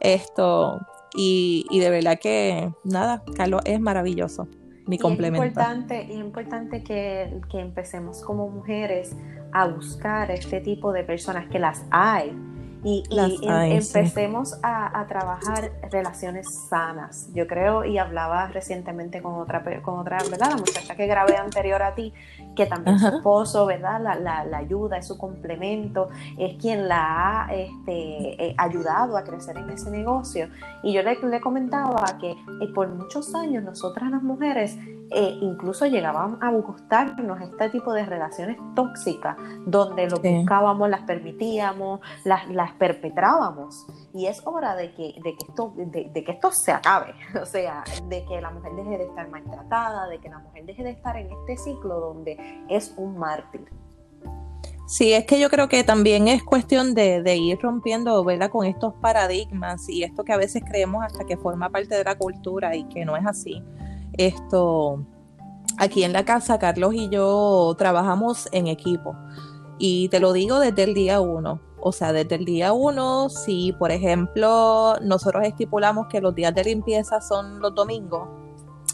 [0.00, 0.80] Esto.
[1.16, 4.48] Y, de verdad que, nada, Carlos es maravilloso,
[4.86, 5.42] mi complemento.
[5.42, 9.16] Es importante, es importante que, que empecemos como mujeres
[9.56, 12.36] a buscar este tipo de personas que las hay
[12.84, 17.30] y, empecemos a, trabajar relaciones sanas.
[17.34, 20.50] Yo creo, y hablaba recientemente con otra, con otra, ¿verdad?
[20.50, 22.12] La muchacha que grabé anterior a ti,
[22.54, 24.00] que también su esposo, ¿verdad?
[24.00, 29.56] La, la, ayuda, es su complemento, es quien la ha este, eh, ayudado a crecer
[29.56, 30.48] en ese negocio.
[30.82, 34.78] Y yo le, le comentaba que eh, por muchos años nosotras las mujeres
[35.10, 42.00] eh, incluso llegábamos a gustarnos este tipo de relaciones tóxicas, donde lo buscábamos, las permitíamos,
[42.24, 43.86] las, las perpetrábamos.
[44.12, 47.84] Y es hora de que, de que, esto, de, que esto se acabe, o sea,
[48.08, 51.16] de que la mujer deje de estar maltratada, de que la mujer deje de estar
[51.16, 53.70] en este ciclo donde es un mártir.
[54.88, 58.50] Sí, es que yo creo que también es cuestión de, de, ir rompiendo, ¿verdad?
[58.50, 62.16] Con estos paradigmas y esto que a veces creemos hasta que forma parte de la
[62.16, 63.64] cultura y que no es así.
[64.18, 65.04] Esto,
[65.78, 69.16] aquí en la casa, Carlos y yo trabajamos en equipo.
[69.78, 71.60] Y te lo digo desde el día uno.
[71.78, 76.64] O sea, desde el día uno, si por ejemplo nosotros estipulamos que los días de
[76.64, 78.28] limpieza son los domingos,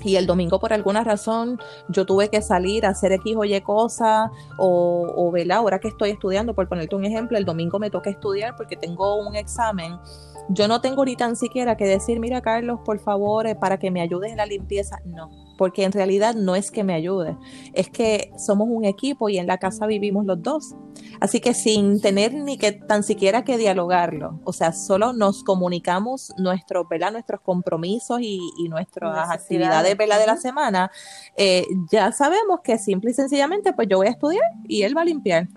[0.04, 3.60] y el domingo por alguna razón yo tuve que salir a hacer X o Y
[3.60, 5.58] cosa o, o ¿verdad?
[5.58, 9.16] ahora que estoy estudiando, por ponerte un ejemplo, el domingo me toca estudiar porque tengo
[9.16, 9.98] un examen
[10.48, 13.90] yo no tengo ni tan siquiera que decir, mira Carlos, por favor, eh, para que
[13.90, 14.98] me ayudes en la limpieza.
[15.04, 17.36] No, porque en realidad no es que me ayude,
[17.72, 20.74] es que somos un equipo y en la casa vivimos los dos.
[21.20, 26.32] Así que sin tener ni que tan siquiera que dialogarlo, o sea, solo nos comunicamos
[26.36, 30.90] nuestros, nuestros compromisos y, nuestras actividades de la semana,
[31.36, 35.02] eh, ya sabemos que simple y sencillamente pues yo voy a estudiar y él va
[35.02, 35.48] a limpiar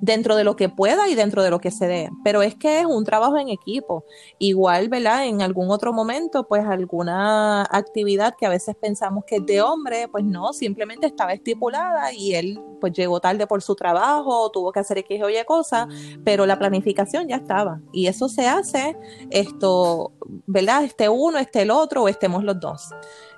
[0.00, 2.10] dentro de lo que pueda y dentro de lo que se dé.
[2.24, 4.04] Pero es que es un trabajo en equipo.
[4.38, 5.26] Igual, ¿verdad?
[5.26, 10.08] En algún otro momento, pues alguna actividad que a veces pensamos que es de hombre,
[10.08, 14.80] pues no, simplemente estaba estipulada y él pues llegó tarde por su trabajo, tuvo que
[14.80, 15.86] hacer X o Y cosas,
[16.24, 17.80] pero la planificación ya estaba.
[17.92, 18.96] Y eso se hace,
[19.30, 20.12] esto,
[20.46, 20.84] ¿verdad?
[20.84, 22.90] Esté uno, esté el otro o estemos los dos.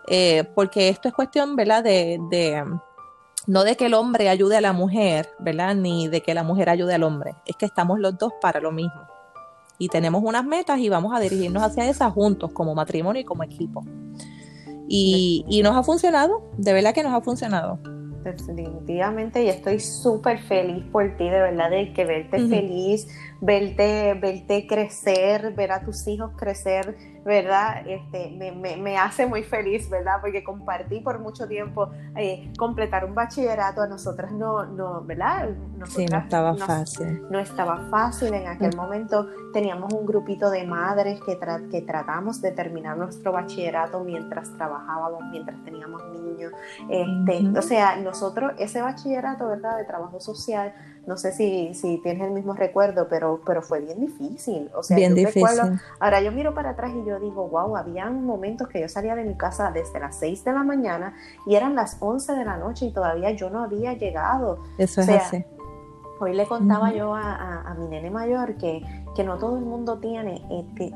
[0.09, 1.83] Eh, porque esto es cuestión, ¿verdad?
[1.83, 2.19] de
[3.47, 5.75] no de que el hombre ayude a la mujer, ¿verdad?
[5.75, 7.35] Ni de que la mujer ayude al hombre.
[7.47, 9.03] Es que estamos los dos para lo mismo.
[9.79, 13.43] Y tenemos unas metas y vamos a dirigirnos hacia esas juntos, como matrimonio y como
[13.43, 13.85] equipo.
[14.89, 17.79] Y, y nos ha funcionado, de verdad que nos ha funcionado.
[18.23, 23.09] Definitivamente, y estoy súper feliz por ti, de verdad, de que verte feliz,
[23.43, 27.87] verte, verte crecer, ver a tus hijos crecer ¿verdad?
[27.87, 30.17] Este, me, me, hace muy feliz, ¿verdad?
[30.21, 35.51] Porque compartí por mucho tiempo eh, completar un bachillerato a nosotras no, no ¿verdad?
[35.87, 37.23] sí, no estaba fácil.
[37.31, 38.35] No estaba fácil.
[38.35, 38.77] En aquel mm.
[38.77, 41.39] momento teníamos un grupito de madres que,
[41.71, 46.53] que tratamos de terminar nuestro bachillerato mientras trabajábamos, mientras teníamos niños.
[46.89, 49.77] Este, O sea, nosotros, ese bachillerato, ¿verdad?
[49.77, 50.75] De trabajo social,
[51.07, 54.71] no sé si, si tienes el mismo recuerdo, pero, pero fue bien difícil.
[54.75, 55.81] O sea, bien difícil.
[55.99, 59.25] ahora yo miro para atrás y yo digo, wow, habían momentos que yo salía de
[59.25, 61.15] mi casa desde las 6 de la mañana
[61.47, 64.63] y eran las 11 de la noche y todavía yo no había llegado.
[64.79, 65.45] Eso es así.
[66.23, 68.81] Hoy le contaba yo a, mi nene mayor que,
[69.17, 70.93] que no todo el mundo tiene este,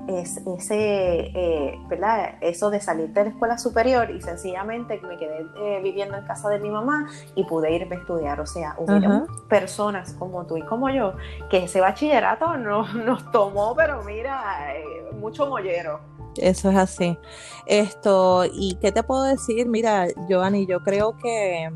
[0.57, 2.37] ese, eh, ¿verdad?
[2.41, 6.49] Eso de salir de la escuela superior y sencillamente me quedé eh, viviendo en casa
[6.49, 8.41] de mi mamá y pude irme a estudiar.
[8.41, 11.15] O sea, hubo personas como tú y como yo
[11.51, 15.99] que ese bachillerato no, nos tomó, pero mira, eh, mucho mollero.
[16.37, 17.19] Eso es así.
[17.67, 19.67] Esto, ¿y qué te puedo decir?
[19.67, 21.73] Mira, Giovanni, yo creo que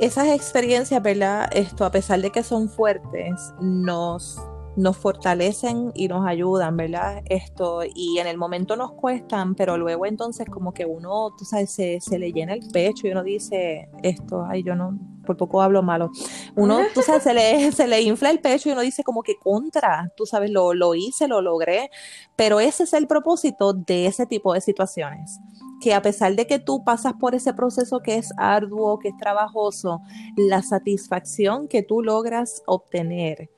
[0.00, 1.50] esas experiencias, ¿verdad?
[1.52, 4.40] Esto, a pesar de que son fuertes, nos,
[4.74, 7.22] nos fortalecen y nos ayudan, ¿verdad?
[7.26, 11.70] Esto, y en el momento nos cuestan, pero luego entonces como que uno, tú sabes,
[11.70, 15.60] se, se le llena el pecho y uno dice, esto, ay, yo no, por poco
[15.60, 16.10] hablo malo.
[16.56, 19.36] Uno, tú sabes, se le, se le infla el pecho y uno dice como que
[19.36, 21.90] contra, tú sabes, lo, lo hice, lo logré,
[22.36, 25.40] pero ese es el propósito de ese tipo de situaciones
[25.80, 29.16] que a pesar de que tú pasas por ese proceso que es arduo, que es
[29.16, 30.00] trabajoso,
[30.36, 33.50] la satisfacción que tú logras obtener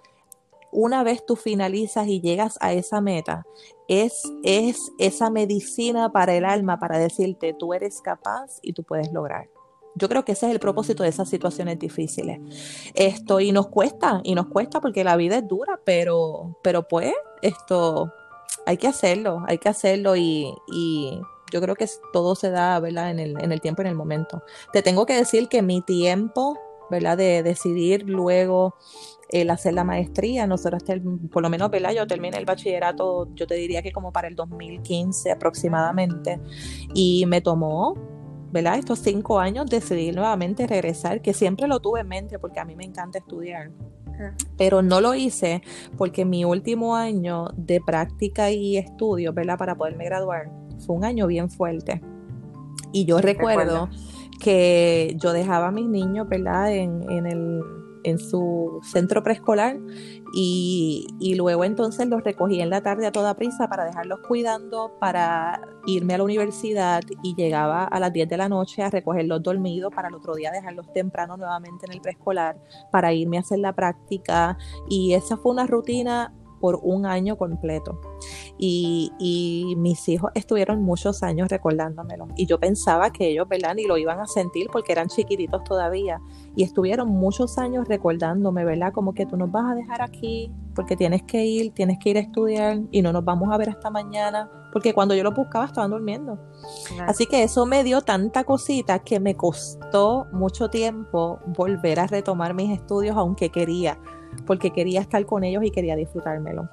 [0.72, 3.46] una vez tú finalizas y llegas a esa meta,
[3.88, 9.12] es, es esa medicina para el alma para decirte tú eres capaz y tú puedes
[9.12, 9.48] lograr.
[9.94, 12.40] Yo creo que ese es el propósito de esas situaciones difíciles.
[12.94, 17.12] Esto, y nos cuesta, y nos cuesta porque la vida es dura, pero, pero pues,
[17.42, 18.10] esto,
[18.64, 21.20] hay que hacerlo, hay que hacerlo y, y
[21.52, 23.10] yo creo que todo se da, ¿verdad?
[23.10, 24.42] En el, en el tiempo, en el momento.
[24.72, 26.58] Te tengo que decir que mi tiempo,
[26.90, 27.16] ¿verdad?
[27.16, 28.74] De decidir luego
[29.28, 30.46] el hacer la maestría.
[30.46, 30.82] Nosotros,
[31.30, 31.92] por lo menos, ¿verdad?
[31.92, 36.40] Yo terminé el bachillerato, yo te diría que como para el 2015 aproximadamente,
[36.94, 37.94] y me tomó,
[38.50, 38.78] ¿verdad?
[38.78, 42.76] Estos cinco años decidí nuevamente regresar, que siempre lo tuve en mente porque a mí
[42.76, 43.70] me encanta estudiar.
[44.56, 45.62] Pero no lo hice
[45.96, 49.58] porque mi último año de práctica y estudio, ¿verdad?
[49.58, 50.50] Para poderme graduar,
[50.82, 52.02] fue un año bien fuerte.
[52.92, 53.88] Y yo recuerdo
[54.40, 56.72] que yo dejaba a mis niños, ¿verdad?
[56.72, 57.62] En, en el
[58.04, 59.78] en su centro preescolar
[60.34, 65.60] y, luego entonces los recogí en la tarde a toda prisa para dejarlos cuidando, para
[65.86, 69.92] irme a la universidad y llegaba a las 10 de la noche a recogerlos dormidos
[69.94, 73.74] para el otro día dejarlos temprano nuevamente en el preescolar para irme a hacer la
[73.74, 74.56] práctica
[74.88, 78.00] y esa fue una rutina por un año completo.
[78.56, 82.28] Y, y, mis hijos estuvieron muchos años recordándomelo.
[82.36, 83.74] Y yo pensaba que ellos, ¿verdad?
[83.74, 86.20] Ni lo iban a sentir porque eran chiquititos todavía.
[86.54, 88.92] Y estuvieron muchos años recordándome, ¿verdad?
[88.92, 92.16] Como que tú nos vas a dejar aquí porque tienes que ir, tienes que ir
[92.16, 94.48] a estudiar y no nos vamos a ver hasta mañana.
[94.72, 96.38] Porque cuando yo lo buscaba estaban durmiendo.
[97.08, 102.54] Así que eso me dio tanta cosita que me costó mucho tiempo volver a retomar
[102.54, 103.98] mis estudios, aunque quería
[104.46, 106.68] porque quería estar con ellos y quería disfrutármelo.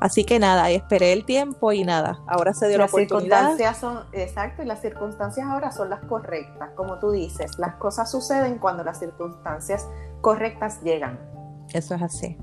[0.00, 3.56] Así que nada, esperé el tiempo y nada, ahora se dio la oportunidad.
[3.56, 8.10] Circunstancias son, exacto, y las circunstancias ahora son las correctas, como tú dices, las cosas
[8.10, 9.86] suceden cuando las circunstancias
[10.20, 11.20] correctas llegan.
[11.72, 12.36] Eso es así.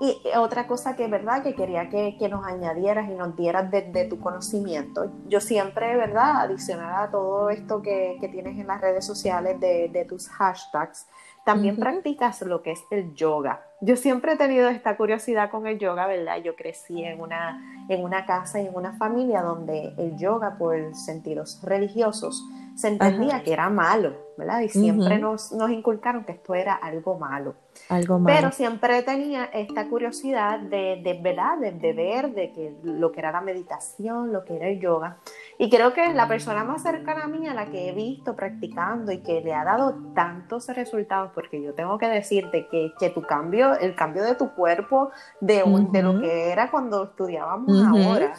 [0.00, 1.44] Y otra cosa que, ¿verdad?
[1.44, 5.12] Que quería que, nos añadieras y nos dieras de, tu conocimiento.
[5.28, 6.40] Yo siempre, ¿verdad?
[6.40, 11.06] Adicional a todo esto que, tienes en las redes sociales de, de tus hashtags,
[11.44, 13.62] también practicas lo que es el yoga.
[13.80, 16.38] Yo siempre he tenido esta curiosidad con el yoga, ¿verdad?
[16.42, 20.94] Yo crecí en una, en una casa y en una familia donde el yoga, por
[20.94, 22.44] sentidos religiosos,
[22.76, 24.60] se entendía que era malo, ¿verdad?
[24.60, 27.54] Y siempre nos, nos, inculcaron que esto era algo malo.
[27.88, 28.34] Algo malo.
[28.34, 31.58] Pero siempre tenía esta curiosidad de, de ¿verdad?
[31.58, 35.18] De, de, ver de que lo que era la meditación, lo que era el yoga.
[35.62, 39.12] Y creo que la persona más cercana a mí, a la que he visto practicando
[39.12, 43.22] y que le ha dado tantos resultados, porque yo tengo que decirte que, que tu
[43.22, 48.34] cambio, el cambio de tu cuerpo, de, de lo que era cuando estudiábamos ahora,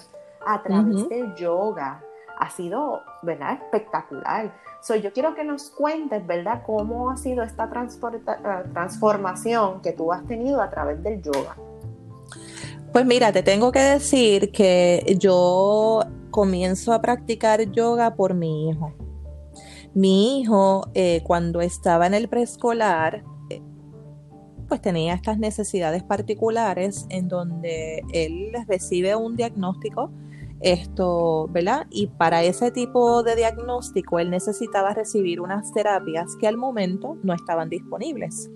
[0.46, 2.04] a través del yoga,
[2.38, 3.54] ha sido, ¿verdad?
[3.54, 4.54] Espectacular.
[4.82, 6.64] So, yo quiero que nos cuentes, ¿verdad?
[6.66, 11.56] Cómo ha sido esta eh, transformación que tú has tenido a través del yoga.
[12.92, 16.04] Pues mira, te tengo que decir que yo
[16.34, 18.94] comienzo a practicar yoga por mi hijo.
[19.94, 23.62] Mi hijo, eh, cuando estaba en el preescolar, eh,
[24.68, 30.12] pues tenía estas necesidades particulares en donde él recibe un diagnóstico
[30.64, 31.88] esto, ¿verdad?
[31.90, 37.34] Y para ese tipo de diagnóstico él necesitaba recibir unas terapias que al momento no
[37.34, 38.50] estaban disponibles.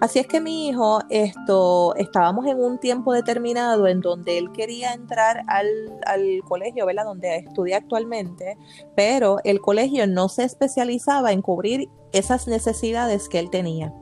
[0.00, 4.92] Así es que mi hijo, esto, estábamos en un tiempo determinado en donde él quería
[4.92, 5.66] entrar al,
[6.06, 7.04] al colegio, ¿verdad?
[7.04, 8.56] Donde estudia actualmente,
[8.94, 13.92] pero el colegio no se especializaba en cubrir esas necesidades que él tenía.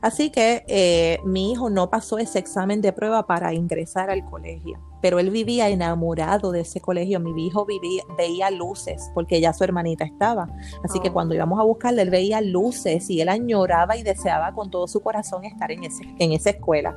[0.00, 4.78] Así que eh, mi hijo no pasó ese examen de prueba para ingresar al colegio,
[5.02, 7.20] pero él vivía enamorado de ese colegio.
[7.20, 10.48] Mi hijo vivía, veía luces porque ya su hermanita estaba.
[10.84, 11.12] Así que oh.
[11.12, 15.00] cuando íbamos a buscarle, él veía luces y él añoraba y deseaba con todo su
[15.00, 16.96] corazón estar en, ese, en esa escuela.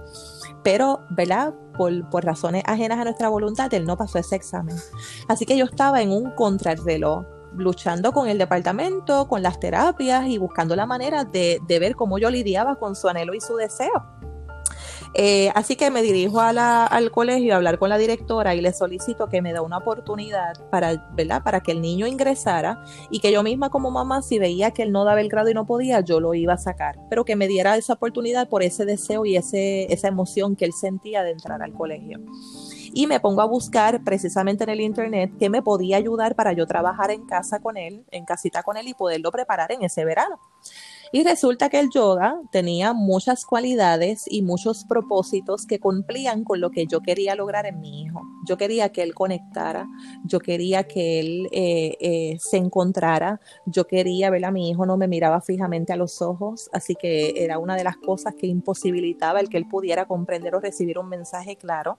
[0.64, 1.54] Pero, ¿verdad?
[1.78, 4.76] Por, por razones ajenas a nuestra voluntad, él no pasó ese examen.
[5.28, 10.38] Así que yo estaba en un contrarreloj luchando con el departamento, con las terapias y
[10.38, 14.06] buscando la manera de, ver cómo yo lidiaba con su anhelo y su deseo.
[15.14, 19.28] Eh, así que me dirijo al colegio a hablar con la directora y le solicito
[19.28, 21.44] que me dé una oportunidad para, ¿verdad?
[21.44, 24.94] para que el niño ingresara y que yo misma como mamá, si veía que él
[24.94, 27.50] no daba el grado y no podía, yo lo iba a sacar, pero que me
[27.50, 31.62] diera esa oportunidad por ese deseo y ese, esa emoción que él sentía de entrar
[31.62, 32.20] al colegio
[32.94, 36.66] y me pongo a buscar precisamente en el internet qué me podía ayudar para yo
[36.66, 40.40] trabajar en casa con él, en casita con él y poderlo preparar en ese verano.
[41.14, 46.72] Y resulta que el yoga tenía muchas cualidades y muchos propósitos que cumplían con lo
[46.72, 48.22] que yo quería lograr en mi hijo.
[48.48, 49.90] Yo quería que él conectara,
[50.24, 54.96] yo quería que él eh, eh, se encontrara, yo quería ver a mi hijo no
[54.96, 59.42] me miraba fijamente a los ojos, así que era una de las cosas que imposibilitaba
[59.42, 61.98] el que él pudiera comprender o recibir un mensaje claro.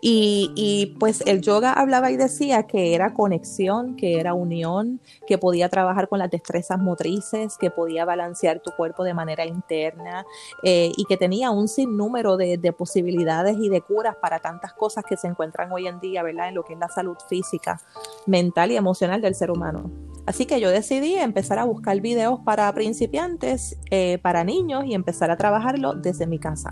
[0.00, 5.68] Y, pues el yoga hablaba y decía que era conexión, que era unión, que podía
[5.68, 10.24] trabajar con las destrezas motrices, que podía balancear tu cuerpo de manera interna
[10.62, 15.04] eh, y que tenía un sinnúmero de, de, posibilidades y de curas para tantas cosas
[15.08, 16.48] que se encuentran hoy en día, ¿verdad?
[16.48, 17.80] En lo que es la salud física,
[18.26, 19.90] mental y emocional del ser humano.
[20.26, 25.30] Así que yo decidí empezar a buscar videos para principiantes, eh, para niños y empezar
[25.30, 26.70] a trabajarlo desde mi casa.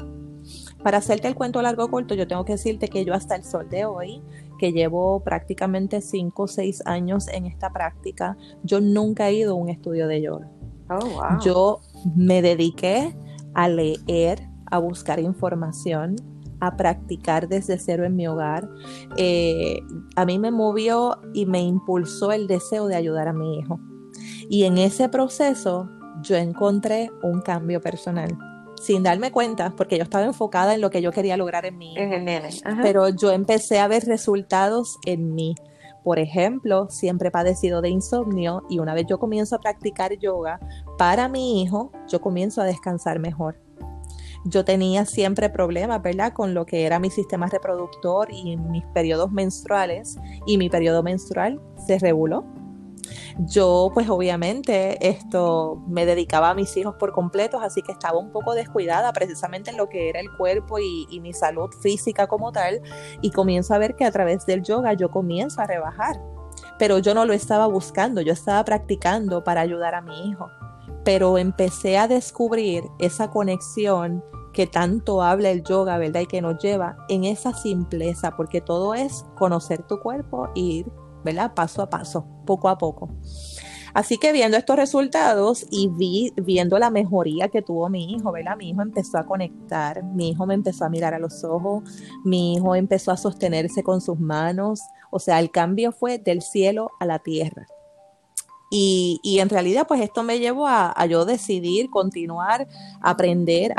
[0.82, 3.68] Para hacerte el cuento largo corto, yo tengo que decirte que yo hasta el sol
[3.68, 4.22] de hoy,
[4.58, 9.54] que llevo prácticamente 5 o 6 años en esta práctica, yo nunca he ido a
[9.54, 10.50] un estudio de yoga.
[10.90, 11.80] Oh, yo
[12.16, 13.16] me dediqué
[13.54, 16.16] a leer, a buscar información,
[16.60, 18.68] a practicar desde cero en mi hogar.
[19.16, 19.80] Eh,
[20.16, 23.80] a mí me movió y me impulsó el deseo de ayudar a mi hijo.
[24.48, 25.88] Y en ese proceso
[26.22, 28.36] yo encontré un cambio personal
[28.82, 31.94] sin darme cuenta, porque yo estaba enfocada en lo que yo quería lograr en mí.
[31.96, 32.50] En el nene.
[32.82, 35.54] Pero yo empecé a ver resultados en mí.
[36.02, 40.58] Por ejemplo, siempre he padecido de insomnio y una vez yo comienzo a practicar yoga
[40.98, 43.56] para mi hijo, yo comienzo a descansar mejor.
[44.44, 46.32] Yo tenía siempre problemas, ¿verdad?
[46.32, 51.60] Con lo que era mi sistema reproductor y mis periodos menstruales y mi periodo menstrual
[51.86, 52.44] se reguló
[53.38, 58.30] yo, pues obviamente, esto me dedicaba a mis hijos por completo, así que estaba un
[58.30, 62.52] poco descuidada precisamente en lo que era el cuerpo y, y mi salud física como
[62.52, 62.80] tal.
[63.20, 66.20] Y comienzo a ver que a través del yoga yo comienzo a rebajar.
[66.78, 70.48] Pero yo no lo estaba buscando, yo estaba practicando para ayudar a mi hijo.
[71.04, 76.20] Pero empecé a descubrir esa conexión que tanto habla el yoga, ¿verdad?
[76.20, 80.92] Y que nos lleva en esa simpleza, porque todo es conocer tu cuerpo e ir
[81.24, 81.54] ¿verdad?
[81.54, 83.08] Paso a paso, poco a poco.
[83.94, 88.56] Así que viendo estos resultados y vi, viendo la mejoría que tuvo mi hijo, ¿verdad?
[88.56, 91.82] Mi hijo empezó a conectar, mi hijo me empezó a mirar a los ojos,
[92.24, 94.80] mi hijo empezó a sostenerse con sus manos,
[95.10, 97.66] o sea, el cambio fue del cielo a la tierra.
[98.74, 102.66] Y, en realidad, pues esto me llevó a, yo decidir continuar,
[103.02, 103.74] aprender,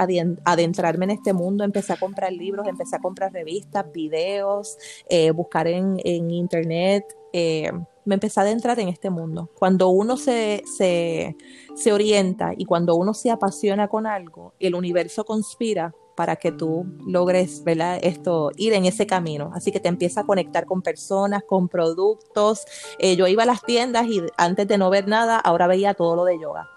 [0.46, 1.64] adentrarme en este mundo.
[1.64, 4.78] Empecé a comprar libros, empecé a comprar revistas, videos,
[5.10, 7.72] eh, buscar en, en internet eh,
[8.06, 9.50] me empecé a adentrar en este mundo.
[9.58, 11.36] Cuando uno se, se,
[11.76, 16.86] se, orienta y cuando uno se apasiona con algo, el universo conspira para que tú
[17.06, 18.00] logres ¿verdad?
[18.02, 19.52] esto ir en ese camino.
[19.54, 22.66] Así que te empieza a conectar con personas, con productos.
[23.00, 26.16] Eh, yo iba a las tiendas y antes de no ver nada, ahora veía todo
[26.16, 26.68] lo de yoga.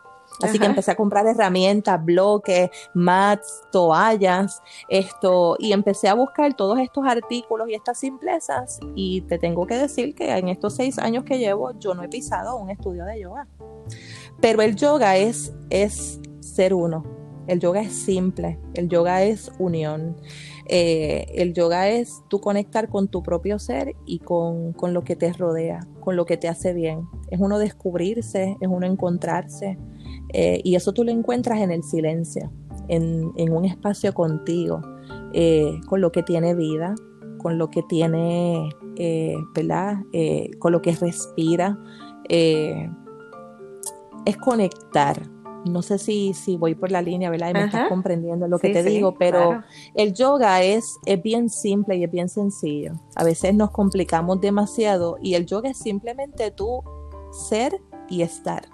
[0.42, 6.79] Así que empecé a comprar herramientas, bloques, mats, toallas, esto, y empecé a buscar todos
[6.79, 8.79] estos artículos y estas simplezas.
[8.94, 12.09] Y te tengo que decir que en estos seis años que llevo, yo no he
[12.09, 13.46] pisado un estudio de yoga.
[14.40, 17.15] Pero el yoga es, es ser uno.
[17.47, 18.59] El yoga es simple.
[18.75, 20.17] El yoga es unión.
[20.69, 25.15] Eh, el yoga es tú conectar con tu propio ser y con, con lo que
[25.15, 27.03] te rodea, con lo que te hace bien.
[27.31, 29.79] Es uno descubrirse, es uno encontrarse
[30.33, 32.51] eh, y eso tú lo encuentras en el silencio,
[32.89, 34.83] en, un espacio contigo,
[35.33, 36.97] eh, con lo que tiene vida,
[37.39, 38.69] con lo que tiene,
[39.55, 39.99] ¿verdad?
[40.59, 41.79] con lo que respira.
[42.29, 42.89] es
[44.39, 45.36] conectar.
[45.70, 47.50] No sé si, si voy por la línea, ¿verdad?
[47.50, 49.62] Y me estás comprendiendo lo que te digo, pero
[49.94, 52.92] el yoga es, es bien simple y es bien sencillo.
[53.14, 56.83] A veces nos complicamos demasiado y el yoga es simplemente tú
[57.33, 58.68] ser y estar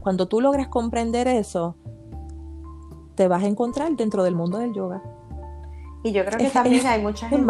[0.00, 1.76] cuando tú logras comprender eso,
[3.14, 5.02] te vas a encontrar dentro del mundo del yoga.
[6.02, 7.44] Y yo creo que también hay mucha gente,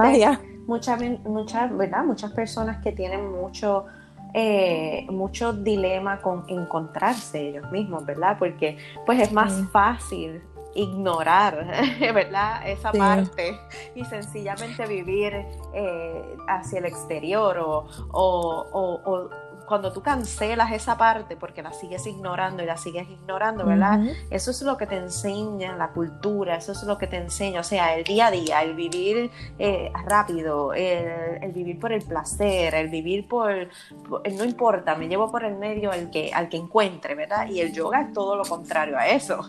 [0.66, 2.04] muchas, muchas, ¿verdad?
[2.04, 3.86] Muchas personas que tienen mucho,
[4.34, 8.36] eh, mucho dilema con encontrarse ellos mismos, ¿verdad?
[8.38, 10.42] Porque pues es más fácil
[10.74, 11.66] ignorar,
[12.14, 12.68] ¿verdad?
[12.68, 13.58] Esa parte
[13.94, 15.34] y sencillamente vivir
[15.74, 19.30] eh, hacia el exterior o, o
[19.70, 24.00] cuando tú cancelas esa parte porque la sigues ignorando y la sigues ignorando, ¿verdad?
[24.28, 27.62] Eso es lo que te enseña la cultura, eso es lo que te enseña, o
[27.62, 29.30] sea, el día a día, el vivir
[29.60, 33.68] eh, rápido, el, vivir por el placer, el vivir por,
[34.10, 37.48] no importa, me llevo por el medio al que, al que encuentre, ¿verdad?
[37.48, 39.40] Y el yoga es todo lo contrario a eso.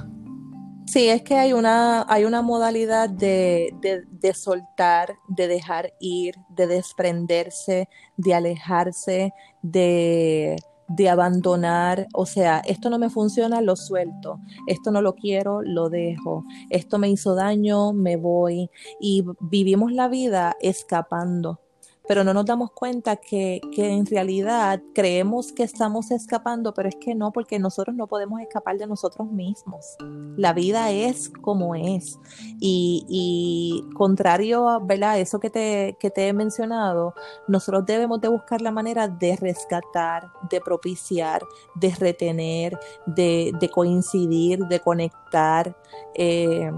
[0.91, 6.67] Sí, es que hay una, hay una modalidad de, de, soltar, de dejar ir, de
[6.67, 7.87] desprenderse,
[8.17, 10.57] de alejarse, de,
[10.89, 15.87] de abandonar, o sea, esto no me funciona, lo suelto, esto no lo quiero, lo
[15.89, 18.69] dejo, esto me hizo daño, me voy.
[18.99, 21.61] Y vivimos la vida escapando
[22.07, 27.15] pero no nos damos cuenta que, en realidad creemos que estamos escapando, pero es que
[27.15, 29.97] no, porque nosotros no podemos escapar de nosotros mismos.
[30.35, 32.19] La vida es como es.
[32.59, 37.13] Y, contrario a eso que te, que te he mencionado,
[37.47, 41.43] nosotros debemos de buscar la manera de rescatar, de propiciar,
[41.75, 45.75] de retener, de, coincidir, de conectar.
[46.15, 46.71] Eh,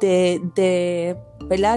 [0.00, 1.16] de, de,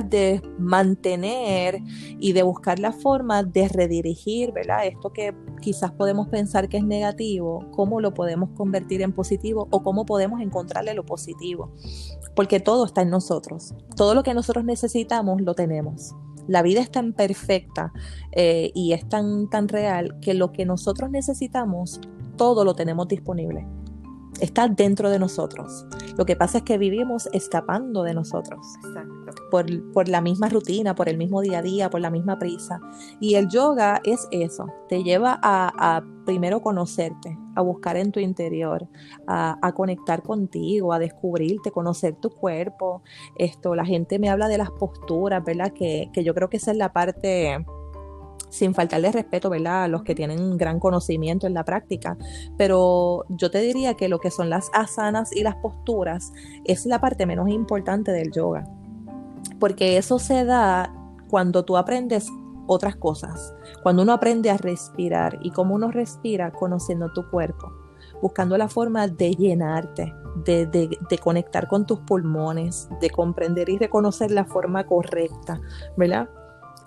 [0.09, 1.81] de mantener
[2.19, 4.85] y de buscar la forma de redirigir ¿verdad?
[4.85, 9.83] esto que quizás podemos pensar que es negativo, cómo lo podemos convertir en positivo o
[9.83, 11.71] cómo podemos encontrarle lo positivo.
[12.35, 13.73] Porque todo está en nosotros.
[13.95, 16.15] Todo lo que nosotros necesitamos lo tenemos.
[16.47, 17.93] La vida es tan perfecta
[18.33, 22.01] eh, y es tan, tan real que lo que nosotros necesitamos,
[22.35, 23.65] todo lo tenemos disponible
[24.39, 25.85] está dentro de nosotros.
[26.17, 28.65] Lo que pasa es que vivimos escapando de nosotros.
[29.49, 32.79] Por, por, la misma rutina, por el mismo día a día, por la misma prisa.
[33.19, 38.19] Y el yoga es eso, te lleva a, a primero conocerte, a buscar en tu
[38.19, 38.87] interior,
[39.27, 43.03] a, a, conectar contigo, a descubrirte, conocer tu cuerpo.
[43.35, 45.71] Esto, la gente me habla de las posturas, ¿verdad?
[45.73, 47.63] Que, que yo creo que esa es la parte
[48.53, 49.85] sin faltarle respeto, ¿verdad?
[49.85, 52.17] A los que tienen gran conocimiento en la práctica.
[52.55, 56.31] Pero yo te diría que lo que son las asanas y las posturas
[56.63, 58.67] es la parte menos importante del yoga.
[59.59, 60.93] Porque eso se da
[61.29, 62.29] cuando tú aprendes
[62.67, 63.55] otras cosas.
[63.81, 67.73] Cuando uno aprende a respirar y cómo uno respira conociendo tu cuerpo,
[68.21, 70.13] buscando la forma de llenarte,
[70.45, 75.59] de, de, conectar con tus pulmones, de comprender y reconocer la forma correcta,
[75.97, 76.29] ¿verdad?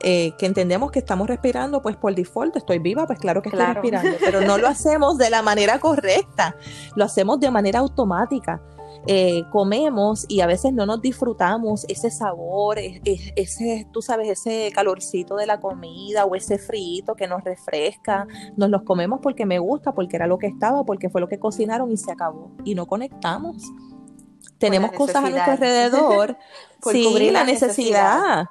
[0.01, 3.65] Eh, que entendemos que estamos respirando, pues por default estoy viva, pues claro que estoy
[3.65, 6.55] respirando, pero no lo hacemos de la manera correcta,
[6.95, 8.61] lo hacemos de manera automática.
[9.09, 15.37] Eh, comemos y a veces no nos disfrutamos ese sabor, ese, tú sabes, ese calorcito
[15.37, 18.27] de la comida o ese frito que nos refresca,
[18.57, 21.39] nos los comemos porque me gusta, porque era lo que estaba, porque fue lo que
[21.39, 22.51] cocinaron y se acabó.
[22.65, 23.63] Y no conectamos.
[24.59, 26.37] Tenemos cosas a nuestro alrededor,
[26.91, 28.47] sí, la necesidad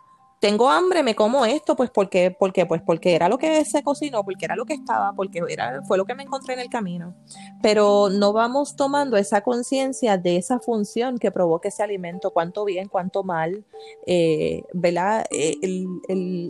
[0.45, 4.23] tengo hambre, me como esto, pues porque, porque, pues porque era lo que se cocinó,
[4.23, 7.15] porque era lo que estaba, porque era, fue lo que me encontré en el camino.
[7.63, 12.89] Pero no vamos tomando esa conciencia de esa función que provoca ese alimento, cuánto bien,
[12.89, 13.65] cuánto mal,
[14.05, 14.61] eh.
[14.71, 15.85] Eh,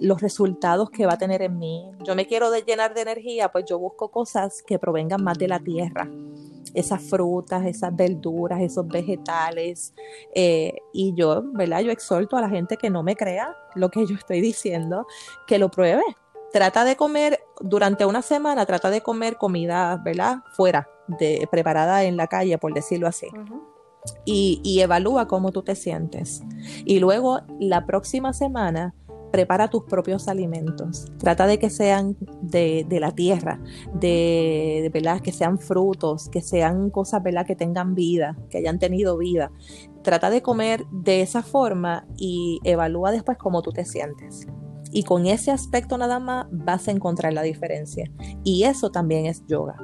[0.02, 1.90] los resultados que va a tener en mí.
[2.04, 5.60] Yo me quiero llenar de energía, pues yo busco cosas que provengan más de la
[5.60, 6.10] tierra
[6.76, 9.94] esas frutas, esas verduras, esos vegetales.
[10.34, 11.80] Eh, y yo, ¿verdad?
[11.80, 15.08] Yo exhorto a la gente que no me crea lo que yo estoy diciendo,
[15.48, 16.04] que lo pruebe.
[16.52, 20.40] Trata de comer durante una semana, trata de comer comida, ¿verdad?
[20.56, 23.28] Fuera, de, preparada en la calle, por decirlo así.
[24.24, 26.44] y, y evalúa cómo tú te sientes.
[26.86, 28.94] Y luego la próxima semana
[29.36, 31.08] prepara tus propios alimentos.
[31.18, 33.60] Trata de que sean de, la tierra,
[33.94, 35.20] de, ¿verdad?
[35.20, 37.46] que sean frutos, que sean cosas ¿verdad?
[37.46, 39.52] que tengan vida, que hayan tenido vida.
[40.04, 44.48] Trata de comer de esa forma y evalúa después cómo tú te sientes.
[44.94, 48.10] Y con ese aspecto nada más vas a encontrar la diferencia.
[48.46, 49.76] Y eso también es yoga.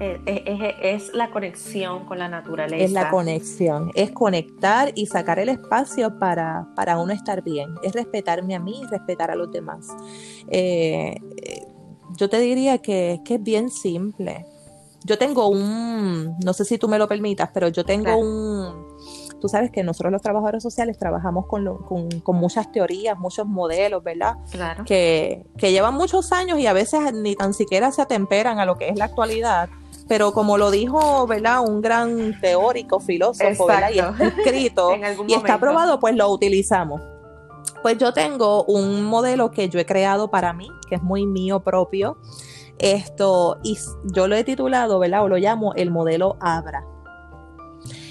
[0.00, 2.82] Es, la conexión con la naturaleza.
[2.82, 7.92] Es la conexión, es conectar y sacar el espacio para, para uno estar bien, es
[7.92, 9.88] respetarme a mí y respetar a los demás.
[10.48, 11.20] Eh,
[12.16, 14.46] yo te diría que, es bien simple.
[15.04, 18.96] Yo tengo un, no sé si tú me lo permitas, pero yo tengo un,
[19.38, 21.76] tú sabes que nosotros los trabajadores sociales trabajamos con,
[22.22, 24.36] con, muchas teorías, muchos modelos, ¿verdad?
[24.50, 24.84] Claro.
[24.84, 28.76] Que, que, llevan muchos años y a veces ni tan siquiera se atemperan a lo
[28.76, 29.68] que es la actualidad
[30.10, 31.60] pero como lo dijo, ¿verdad?
[31.60, 33.90] Un gran teórico, filósofo, ¿verdad?
[33.94, 34.90] Y está escrito
[35.28, 37.00] y está aprobado, pues lo utilizamos.
[37.80, 41.60] Pues yo tengo un modelo que yo he creado para mí, que es muy mío
[41.60, 42.18] propio.
[42.80, 45.22] Esto, y yo lo he titulado, ¿verdad?
[45.22, 46.84] O lo llamo el modelo Abra.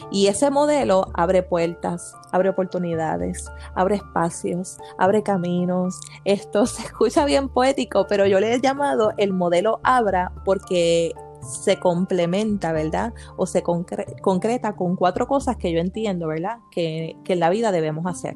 [0.10, 6.00] Y ese modelo abre puertas, abre oportunidades, abre espacios, abre caminos.
[6.24, 11.80] Esto se escucha bien poético, pero yo le he llamado el modelo Abra porque se
[11.80, 13.14] complementa, ¿verdad?
[13.38, 16.58] O se concreta con cuatro cosas que yo entiendo, ¿verdad?
[16.72, 18.36] Que, que en la vida debemos hacer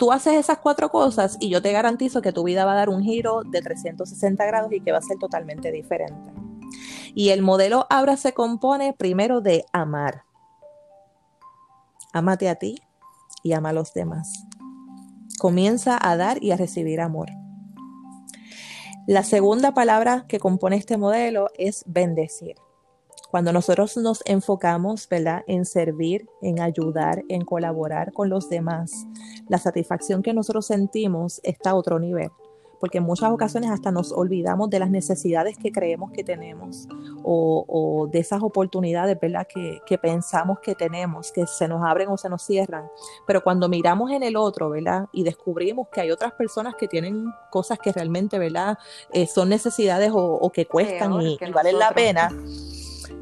[0.00, 2.88] tú haces esas cuatro cosas y yo te garantizo que tu vida va a dar
[2.88, 6.32] un giro de 360 grados y que va a ser totalmente diferente.
[7.14, 10.22] Y el modelo Abra se compone primero de amar.
[12.14, 12.80] Amate a ti
[13.42, 14.46] y ama a los demás.
[15.38, 17.28] Comienza a dar y a recibir amor.
[19.10, 22.54] La segunda palabra que compone este modelo es bendecir.
[23.32, 29.08] Cuando nosotros nos enfocamos, ¿verdad?, en servir, en ayudar, en colaborar con los demás,
[29.48, 32.30] la satisfacción que nosotros sentimos está a otro nivel
[32.80, 36.88] porque en muchas ocasiones hasta nos olvidamos de las necesidades que creemos que tenemos
[37.22, 39.46] o, de esas oportunidades ¿verdad?
[39.46, 42.86] Que, que, pensamos que tenemos, que se nos abren o se nos cierran.
[43.26, 45.06] Pero cuando miramos en el otro ¿verdad?
[45.12, 48.78] y descubrimos que hay otras personas que tienen cosas que realmente ¿verdad?
[49.12, 52.30] Eh, son necesidades o, que cuestan y, valen la pena,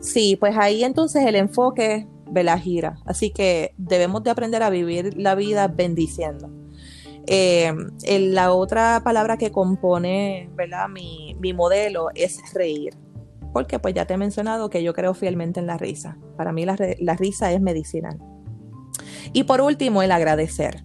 [0.00, 2.58] sí, pues ahí entonces el enfoque ¿verdad?
[2.58, 2.98] gira.
[3.04, 6.48] Así que debemos de aprender a vivir la vida bendiciendo.
[7.30, 7.74] Eh,
[8.20, 10.88] la otra palabra que compone ¿verdad?
[10.88, 12.94] Mi, modelo es reír.
[13.52, 16.16] Porque pues ya te he mencionado que yo creo fielmente en la risa.
[16.36, 16.76] Para mí la,
[17.16, 18.18] risa es medicinal.
[19.34, 20.84] Y por último, el agradecer.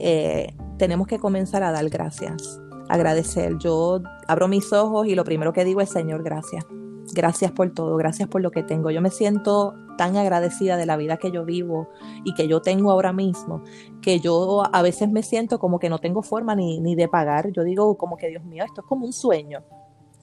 [0.00, 3.58] Eh, tenemos que comenzar a dar gracias, agradecer.
[3.58, 6.64] Yo abro mis ojos y lo primero que digo es Señor, gracias.
[7.12, 8.90] Gracias por todo, gracias por lo que tengo.
[8.90, 11.90] Yo me siento tan agradecida de la vida que yo vivo
[12.24, 13.62] y que yo tengo ahora mismo,
[14.00, 17.52] que yo a veces me siento como que no tengo forma ni, ni de pagar.
[17.52, 19.62] Yo digo como que, Dios mío, esto es como un sueño.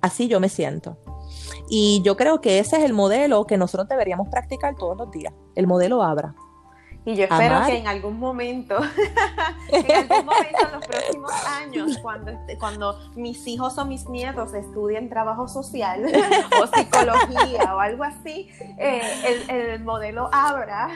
[0.02, 0.98] Así yo me siento.
[1.70, 5.32] Y yo creo que ese es el modelo que nosotros deberíamos practicar todos los días,
[5.54, 6.34] el modelo Abra.
[7.06, 8.80] Y yo espero que en algún momento,
[9.72, 11.77] en algún momento en los próximos años,
[12.08, 16.06] cuando, cuando mis hijos o mis nietos estudien trabajo social
[16.62, 19.02] o psicología o algo así, eh,
[19.50, 20.88] el, modelo Abra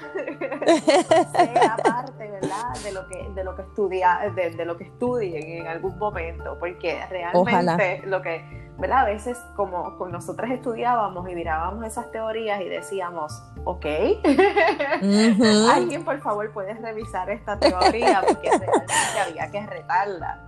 [1.34, 2.74] sea parte, ¿verdad?
[2.82, 7.05] De lo que, de lo que estudia, de, lo que estudien en algún momento, porque
[7.09, 9.01] realmente lo que ¿verdad?
[9.01, 13.86] A veces como, con nosotras estudiábamos y mirábamos esas teorías y decíamos, ok,
[15.71, 20.39] alguien por favor puede revisar esta teoría porque realmente había que retarla.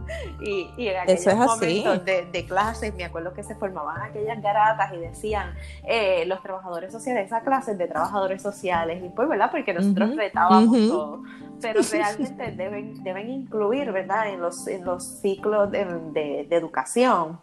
[0.41, 5.53] Y, en aquellos momentos de, clases, me acuerdo que se formaban aquellas garatas y decían
[5.84, 9.51] eh, los trabajadores sociales, esas clases de trabajadores sociales, y pues, ¿verdad?
[9.51, 11.21] Porque nosotros retábamos todo
[11.61, 14.27] pero realmente deben, deben incluir, ¿verdad?
[14.27, 17.39] En los, en los ciclos de, de, de educación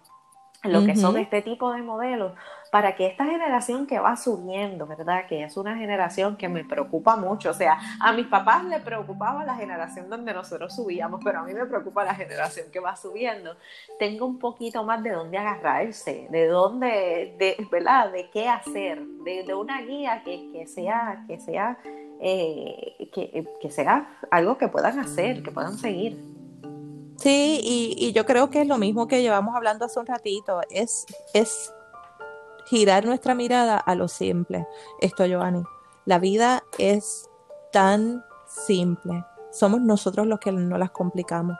[0.64, 2.32] lo que son este tipo de modelos,
[2.70, 5.26] para que esta generación que va subiendo, ¿verdad?
[5.26, 7.50] Que es una generación que me preocupa mucho.
[7.50, 11.54] O sea, a mis papás le preocupaba la generación donde nosotros subíamos, pero a mí
[11.54, 13.56] me preocupa la generación que va subiendo.
[13.98, 18.12] Tengo un poquito más de dónde agarrarse, de dónde, de, ¿verdad?
[18.12, 21.78] De qué hacer, de, una guía que, que sea, que sea,
[22.20, 26.29] eh, que, que sea algo que puedan hacer, que puedan seguir.
[27.20, 31.04] Sí, y, yo creo que es lo mismo que llevamos hablando hace un ratito, es,
[31.34, 31.72] es
[32.66, 34.66] girar nuestra mirada a lo simple.
[35.00, 35.62] Esto, Giovanni,
[36.06, 37.28] la vida es
[37.72, 39.24] tan simple.
[39.52, 41.58] Somos nosotros los que no las complicamos.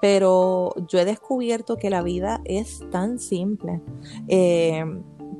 [0.00, 3.80] Pero yo he descubierto que la vida es tan simple.
[4.26, 4.84] Eh,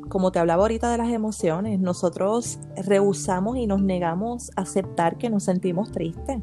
[0.09, 5.29] como te hablaba ahorita de las emociones, nosotros rehusamos y nos negamos a aceptar que
[5.29, 6.41] nos sentimos tristes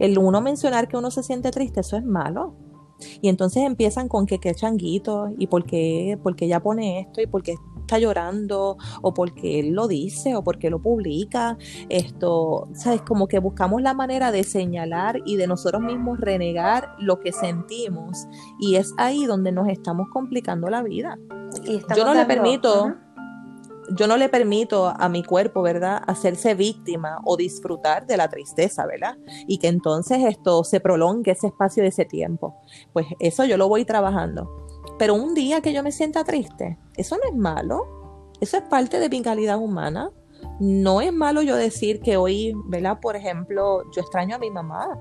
[0.00, 2.56] el uno mencionar que uno se siente triste, eso es malo.
[3.22, 7.26] Y entonces empiezan con que qué changuito y por qué, porque ella pone esto y
[7.26, 11.56] por qué está llorando o porque él lo dice o porque lo publica.
[11.88, 17.20] Esto, sabes, como que buscamos la manera de señalar y de nosotros mismos renegar lo
[17.20, 18.26] que sentimos
[18.58, 21.18] y es ahí donde nos estamos complicando la vida.
[21.64, 22.94] Y Yo no le permito
[23.96, 28.86] yo no le permito a mi cuerpo, ¿verdad?, hacerse víctima o disfrutar de la tristeza,
[28.86, 29.16] ¿verdad?
[29.46, 32.56] Y que entonces esto se prolongue ese espacio de ese tiempo.
[32.92, 34.66] Pues eso yo lo voy trabajando.
[34.98, 38.30] Pero un día que yo me sienta triste, eso no es malo.
[38.40, 40.10] Eso es parte de mi calidad humana.
[40.58, 43.00] No es malo yo decir que hoy, ¿verdad?
[43.00, 44.98] Por ejemplo, yo extraño a mi mamá.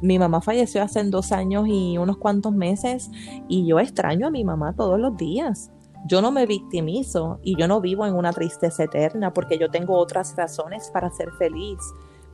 [0.00, 3.10] Mi mamá falleció hace dos años y unos cuantos meses
[3.48, 5.70] y yo extraño a mi mamá todos los días
[6.06, 9.96] yo no me victimizo y yo no vivo en una tristeza eterna porque yo tengo
[9.96, 11.78] otras razones para ser feliz,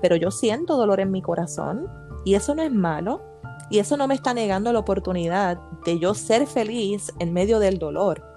[0.01, 1.89] pero yo siento dolor en mi corazón
[2.25, 3.23] y eso no es malo
[3.71, 7.79] y eso no me está negando la oportunidad de yo ser feliz en medio del
[7.79, 8.31] dolor.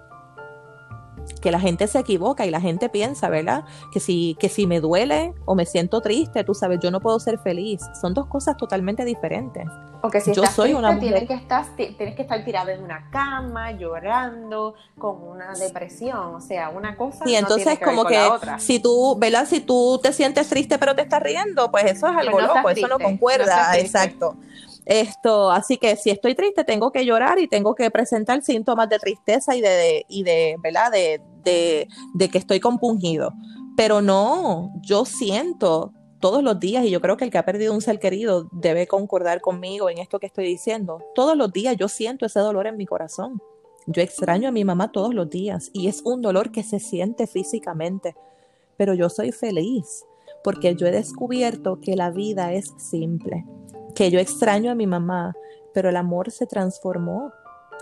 [1.41, 3.65] que la gente se equivoca y la gente piensa, ¿verdad?
[3.91, 7.19] Que si, que si me duele o me siento triste, tú sabes, yo no puedo
[7.19, 7.81] ser feliz.
[8.01, 9.65] Son dos cosas totalmente diferentes.
[10.01, 11.13] Porque si yo estás soy una mujer...
[11.13, 16.35] tienes, que estar, tienes que estar tirada en una cama, llorando, con una depresión.
[16.35, 17.23] O sea, una cosa.
[17.27, 18.19] Y entonces, como que
[18.59, 19.47] si tú, ¿verdad?
[19.47, 22.69] Si tú te sientes triste pero te estás riendo, pues eso es pues algo loco,
[22.69, 23.77] eso no concuerda.
[23.77, 24.35] Exacto.
[24.85, 28.99] Esto, así que si estoy triste, tengo que llorar y tengo que presentar síntomas de
[28.99, 30.91] tristeza y de, y de ¿verdad?
[30.91, 33.33] De, de, de que estoy compungido.
[33.75, 37.73] Pero no, yo siento todos los días, y yo creo que el que ha perdido
[37.73, 41.87] un ser querido debe concordar conmigo en esto que estoy diciendo, todos los días yo
[41.87, 43.41] siento ese dolor en mi corazón.
[43.85, 47.27] Yo extraño a mi mamá todos los días y es un dolor que se siente
[47.27, 48.15] físicamente,
[48.75, 50.05] pero yo soy feliz
[50.43, 53.45] porque yo he descubierto que la vida es simple
[53.97, 55.35] que yo extraño a mi mamá,
[55.73, 57.33] pero el amor se transformó.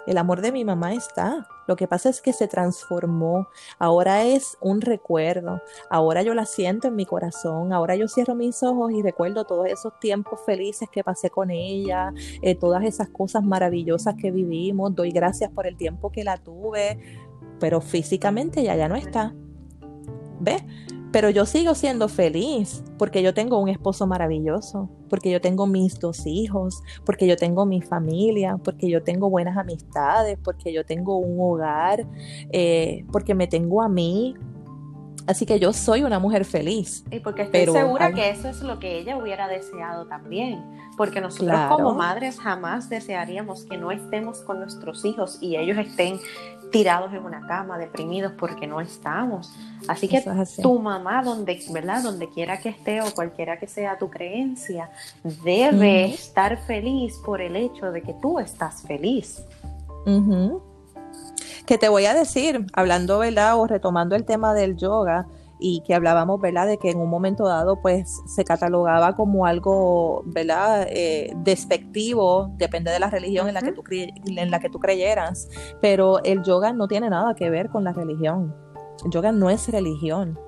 [0.08, 1.46] El amor de mi mamá está.
[1.68, 3.48] Lo que pasa es que se transformó.
[3.80, 5.62] Ahora es un recuerdo.
[5.90, 7.74] Ahora yo la siento en mi corazón.
[7.74, 12.14] Ahora yo cierro mis ojos y recuerdo todos esos tiempos felices que pasé con ella,
[12.42, 14.96] eh, todas esas cosas maravillosas que vivimos.
[14.96, 17.00] Doy gracias por el tiempo que la tuve,
[17.60, 19.34] pero físicamente ya ya no está.
[20.40, 20.64] ¿Ves?
[21.16, 25.98] Pero yo sigo siendo feliz porque yo tengo un esposo maravilloso, porque yo tengo mis
[25.98, 31.16] dos hijos, porque yo tengo mi familia, porque yo tengo buenas amistades, porque yo tengo
[31.16, 32.06] un hogar,
[32.52, 34.36] eh, porque me tengo a mí.
[35.26, 37.06] Así que yo soy una mujer feliz.
[37.10, 40.62] Y porque estoy segura que eso es lo que ella hubiera deseado también.
[40.98, 46.20] Porque nosotros como madres jamás desearíamos que no estemos con nuestros hijos y ellos estén
[46.72, 49.52] tirados en una cama, deprimidos porque no estamos.
[49.88, 50.24] Así que
[50.62, 52.04] tu mamá, donde, ¿verdad?
[52.04, 54.90] Donde quiera que esté o cualquiera que sea tu creencia,
[55.24, 59.44] debe estar feliz por el hecho de que tú estás feliz.
[61.66, 63.60] Que te voy a decir, hablando, ¿verdad?
[63.60, 65.28] O retomando el tema del yoga,
[65.60, 70.24] y que hablábamos, ¿verdad?, de que en un momento dado, pues, se catalogaba como algo,
[70.26, 74.80] ¿verdad?, eh, despectivo, depende de la religión en, la que tú en la que tú
[74.80, 75.48] creyeras,
[75.82, 78.56] pero el yoga no tiene nada que ver con la religión.
[79.04, 80.40] El yoga no es religión.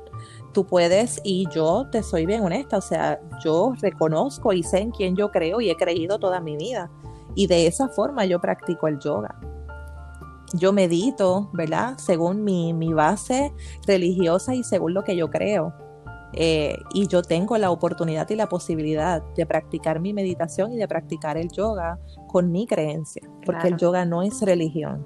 [0.53, 4.91] Tú puedes, y yo te soy bien honesta, o sea, yo reconozco y sé en
[4.91, 6.89] quién yo creo y he creído toda mi vida.
[7.35, 9.39] Y de esa forma yo practico el yoga
[10.53, 11.97] yo medito, ¿verdad?
[11.97, 13.53] Según mi, base
[13.85, 15.73] religiosa y según lo que yo creo.
[16.33, 20.87] Eh, y yo tengo la oportunidad y la posibilidad de practicar mi meditación y de
[20.87, 25.05] practicar el yoga con mi creencia, porque el yoga no es religión,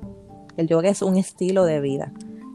[0.58, 2.12] el yoga es un estilo de vida.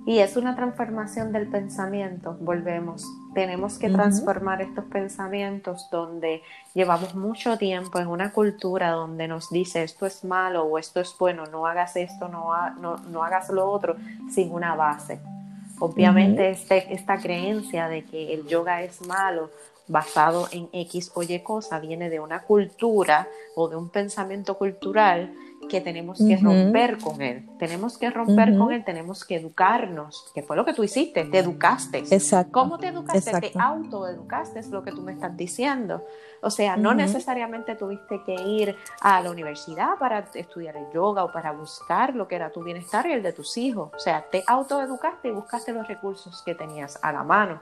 [0.06, 3.04] Y es una transformación del pensamiento, volvemos.
[3.34, 6.42] Tenemos que transformar estos pensamientos donde
[6.74, 11.12] llevamos mucho tiempo en una cultura donde nos dice esto es malo o esto es
[11.18, 13.96] bueno, no hagas esto, no, no, hagas lo otro,
[14.30, 15.18] sin una base.
[15.80, 19.50] Obviamente este, esta creencia de que el yoga es malo
[19.88, 23.26] basado en X o Y cosa viene de una cultura
[23.56, 25.34] o de un pensamiento cultural
[25.68, 27.48] que tenemos que romper con él.
[27.58, 31.38] Tenemos que romper con él, tenemos que educarnos, que fue lo que tú hiciste, te
[31.38, 31.98] educaste.
[32.10, 32.52] Exacto.
[32.52, 33.40] ¿Cómo te educaste?
[33.40, 36.04] Te autoeducaste, es lo que tú me estás diciendo.
[36.42, 41.32] O sea, no necesariamente tuviste que ir a la universidad para estudiar el yoga o
[41.32, 43.90] para buscar lo que era tu bienestar y el de tus hijos.
[43.94, 47.60] O sea, te autoeducaste y buscaste los recursos que tenías a la mano.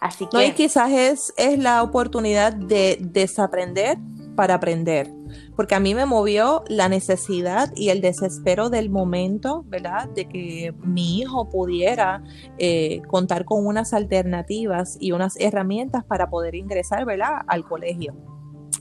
[0.00, 0.46] Así que...
[0.46, 3.96] y quizás es, es la oportunidad de desaprender
[4.36, 5.10] para aprender,
[5.56, 10.08] porque a mí me movió la necesidad y el desespero del momento, ¿verdad?
[10.10, 12.22] De que mi hijo pudiera
[12.58, 17.40] eh, contar con unas alternativas y unas herramientas para poder ingresar, ¿verdad?
[17.48, 18.14] Al colegio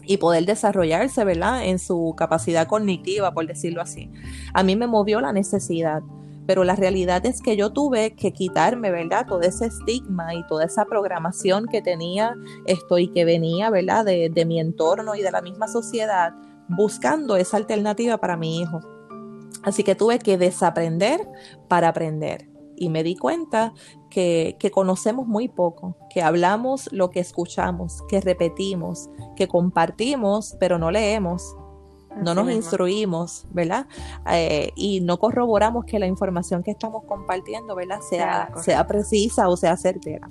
[0.08, 1.66] y poder desarrollarse, ¿verdad?
[1.66, 4.12] En su capacidad cognitiva, por decirlo así.
[4.54, 6.04] A mí me movió la necesidad
[6.46, 9.26] pero la realidad es que yo tuve que quitarme, ¿verdad?
[9.28, 12.36] Todo ese estigma y toda esa programación que tenía
[12.66, 14.06] esto y que venía, ¿verdad?
[14.06, 16.34] De, de mi entorno y de la misma sociedad,
[16.70, 18.80] buscando esa alternativa para mi hijo.
[19.64, 21.28] Así que tuve que desaprender
[21.68, 22.50] para aprender.
[22.78, 23.74] Y me di cuenta
[24.10, 30.78] que, que, conocemos muy poco, que hablamos lo que escuchamos, que repetimos, que compartimos, pero
[30.78, 31.56] no leemos
[32.16, 33.88] no nos instruimos, ¿verdad?
[34.32, 38.00] Eh, y no corroboramos que la información que estamos compartiendo, ¿verdad?
[38.02, 40.28] Sea, sea, precisa o sea certera.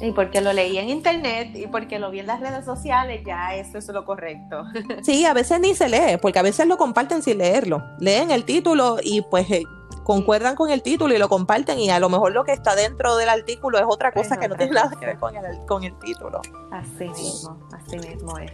[0.00, 3.54] Y porque lo leí en internet y porque lo vi en las redes sociales, ya
[3.54, 4.64] eso es lo correcto.
[5.02, 7.82] Sí, a veces ni se lee, porque a veces lo comparten sin leerlo.
[7.98, 9.62] Leen el título y pues eh,
[10.06, 13.16] concuerdan con el título y lo comparten y a lo mejor lo que está dentro
[13.16, 15.98] del artículo es otra cosa que no tiene nada que ver con el, con el
[15.98, 16.40] título.
[16.70, 18.52] Así mismo, así mismo es.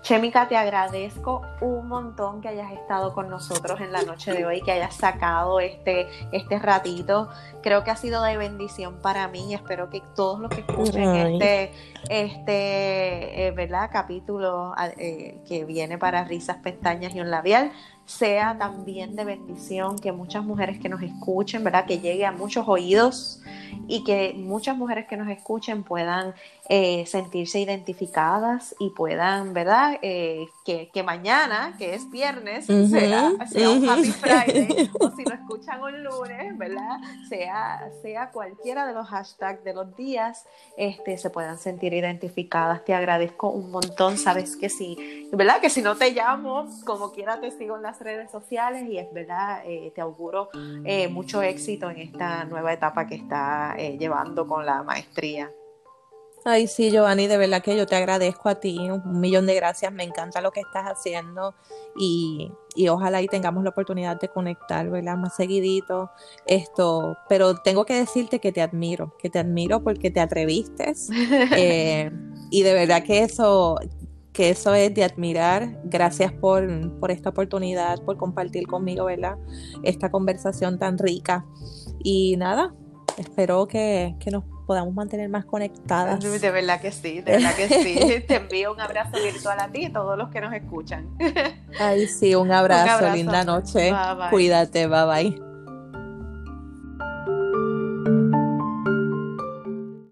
[0.00, 4.62] Chemica, te agradezco un montón que hayas estado con nosotros en la noche de hoy,
[4.62, 7.28] que hayas sacado este, este ratito.
[7.62, 9.52] Creo que ha sido de bendición para mí.
[9.52, 11.72] Espero que todos los que escuchen este,
[12.08, 13.90] este eh, ¿verdad?
[13.92, 17.70] capítulo eh, que viene para risas, pestañas y un labial
[18.06, 21.84] sea también de bendición que muchas mujeres que nos escuchen, ¿verdad?
[21.86, 23.42] Que llegue a muchos oídos
[23.88, 26.32] y que muchas mujeres que nos escuchen puedan
[26.68, 30.00] eh, sentirse identificadas y puedan, ¿verdad?
[30.02, 36.02] Eh, que, mañana, que es viernes, sea, un Happy Friday, o si lo escuchan un
[36.02, 36.98] lunes, ¿verdad?
[37.28, 40.44] Sea, sea cualquiera de los hashtags de los días,
[40.76, 42.84] este, se puedan sentir identificadas.
[42.84, 45.60] Te agradezco un montón, sabes que sí, ¿verdad?
[45.60, 49.12] Que si no te llamo, como quiera te sigo en las redes sociales y es
[49.12, 50.48] verdad, eh, te auguro
[51.10, 55.48] mucho éxito en esta nueva etapa que está llevando con la maestría.
[56.48, 59.92] Ay, sí, Giovanni, de verdad que yo te agradezco a ti, un millón de gracias,
[59.92, 61.56] me encanta lo que estás haciendo
[61.98, 62.52] y,
[62.88, 65.16] ojalá y tengamos la oportunidad de conectar, ¿verdad?
[65.16, 66.08] Más seguidito,
[66.46, 70.94] esto, pero tengo que decirte que te admiro, que te admiro porque te atreviste
[71.56, 72.12] eh,
[72.52, 73.80] y de verdad que eso,
[74.32, 75.80] que eso es de admirar.
[75.82, 79.36] Gracias por, por esta oportunidad, por compartir conmigo, ¿verdad?
[79.82, 81.44] Esta conversación tan rica.
[82.04, 82.72] Y nada,
[83.16, 86.20] espero que, que nos podamos mantener más conectadas.
[86.22, 88.24] De verdad que sí, de verdad que sí.
[88.26, 91.08] Te envío un abrazo virtual a ti y a todos los que nos escuchan.
[91.78, 93.92] Ay, sí, un abrazo, linda noche.
[94.30, 95.45] Cuídate, bye bye.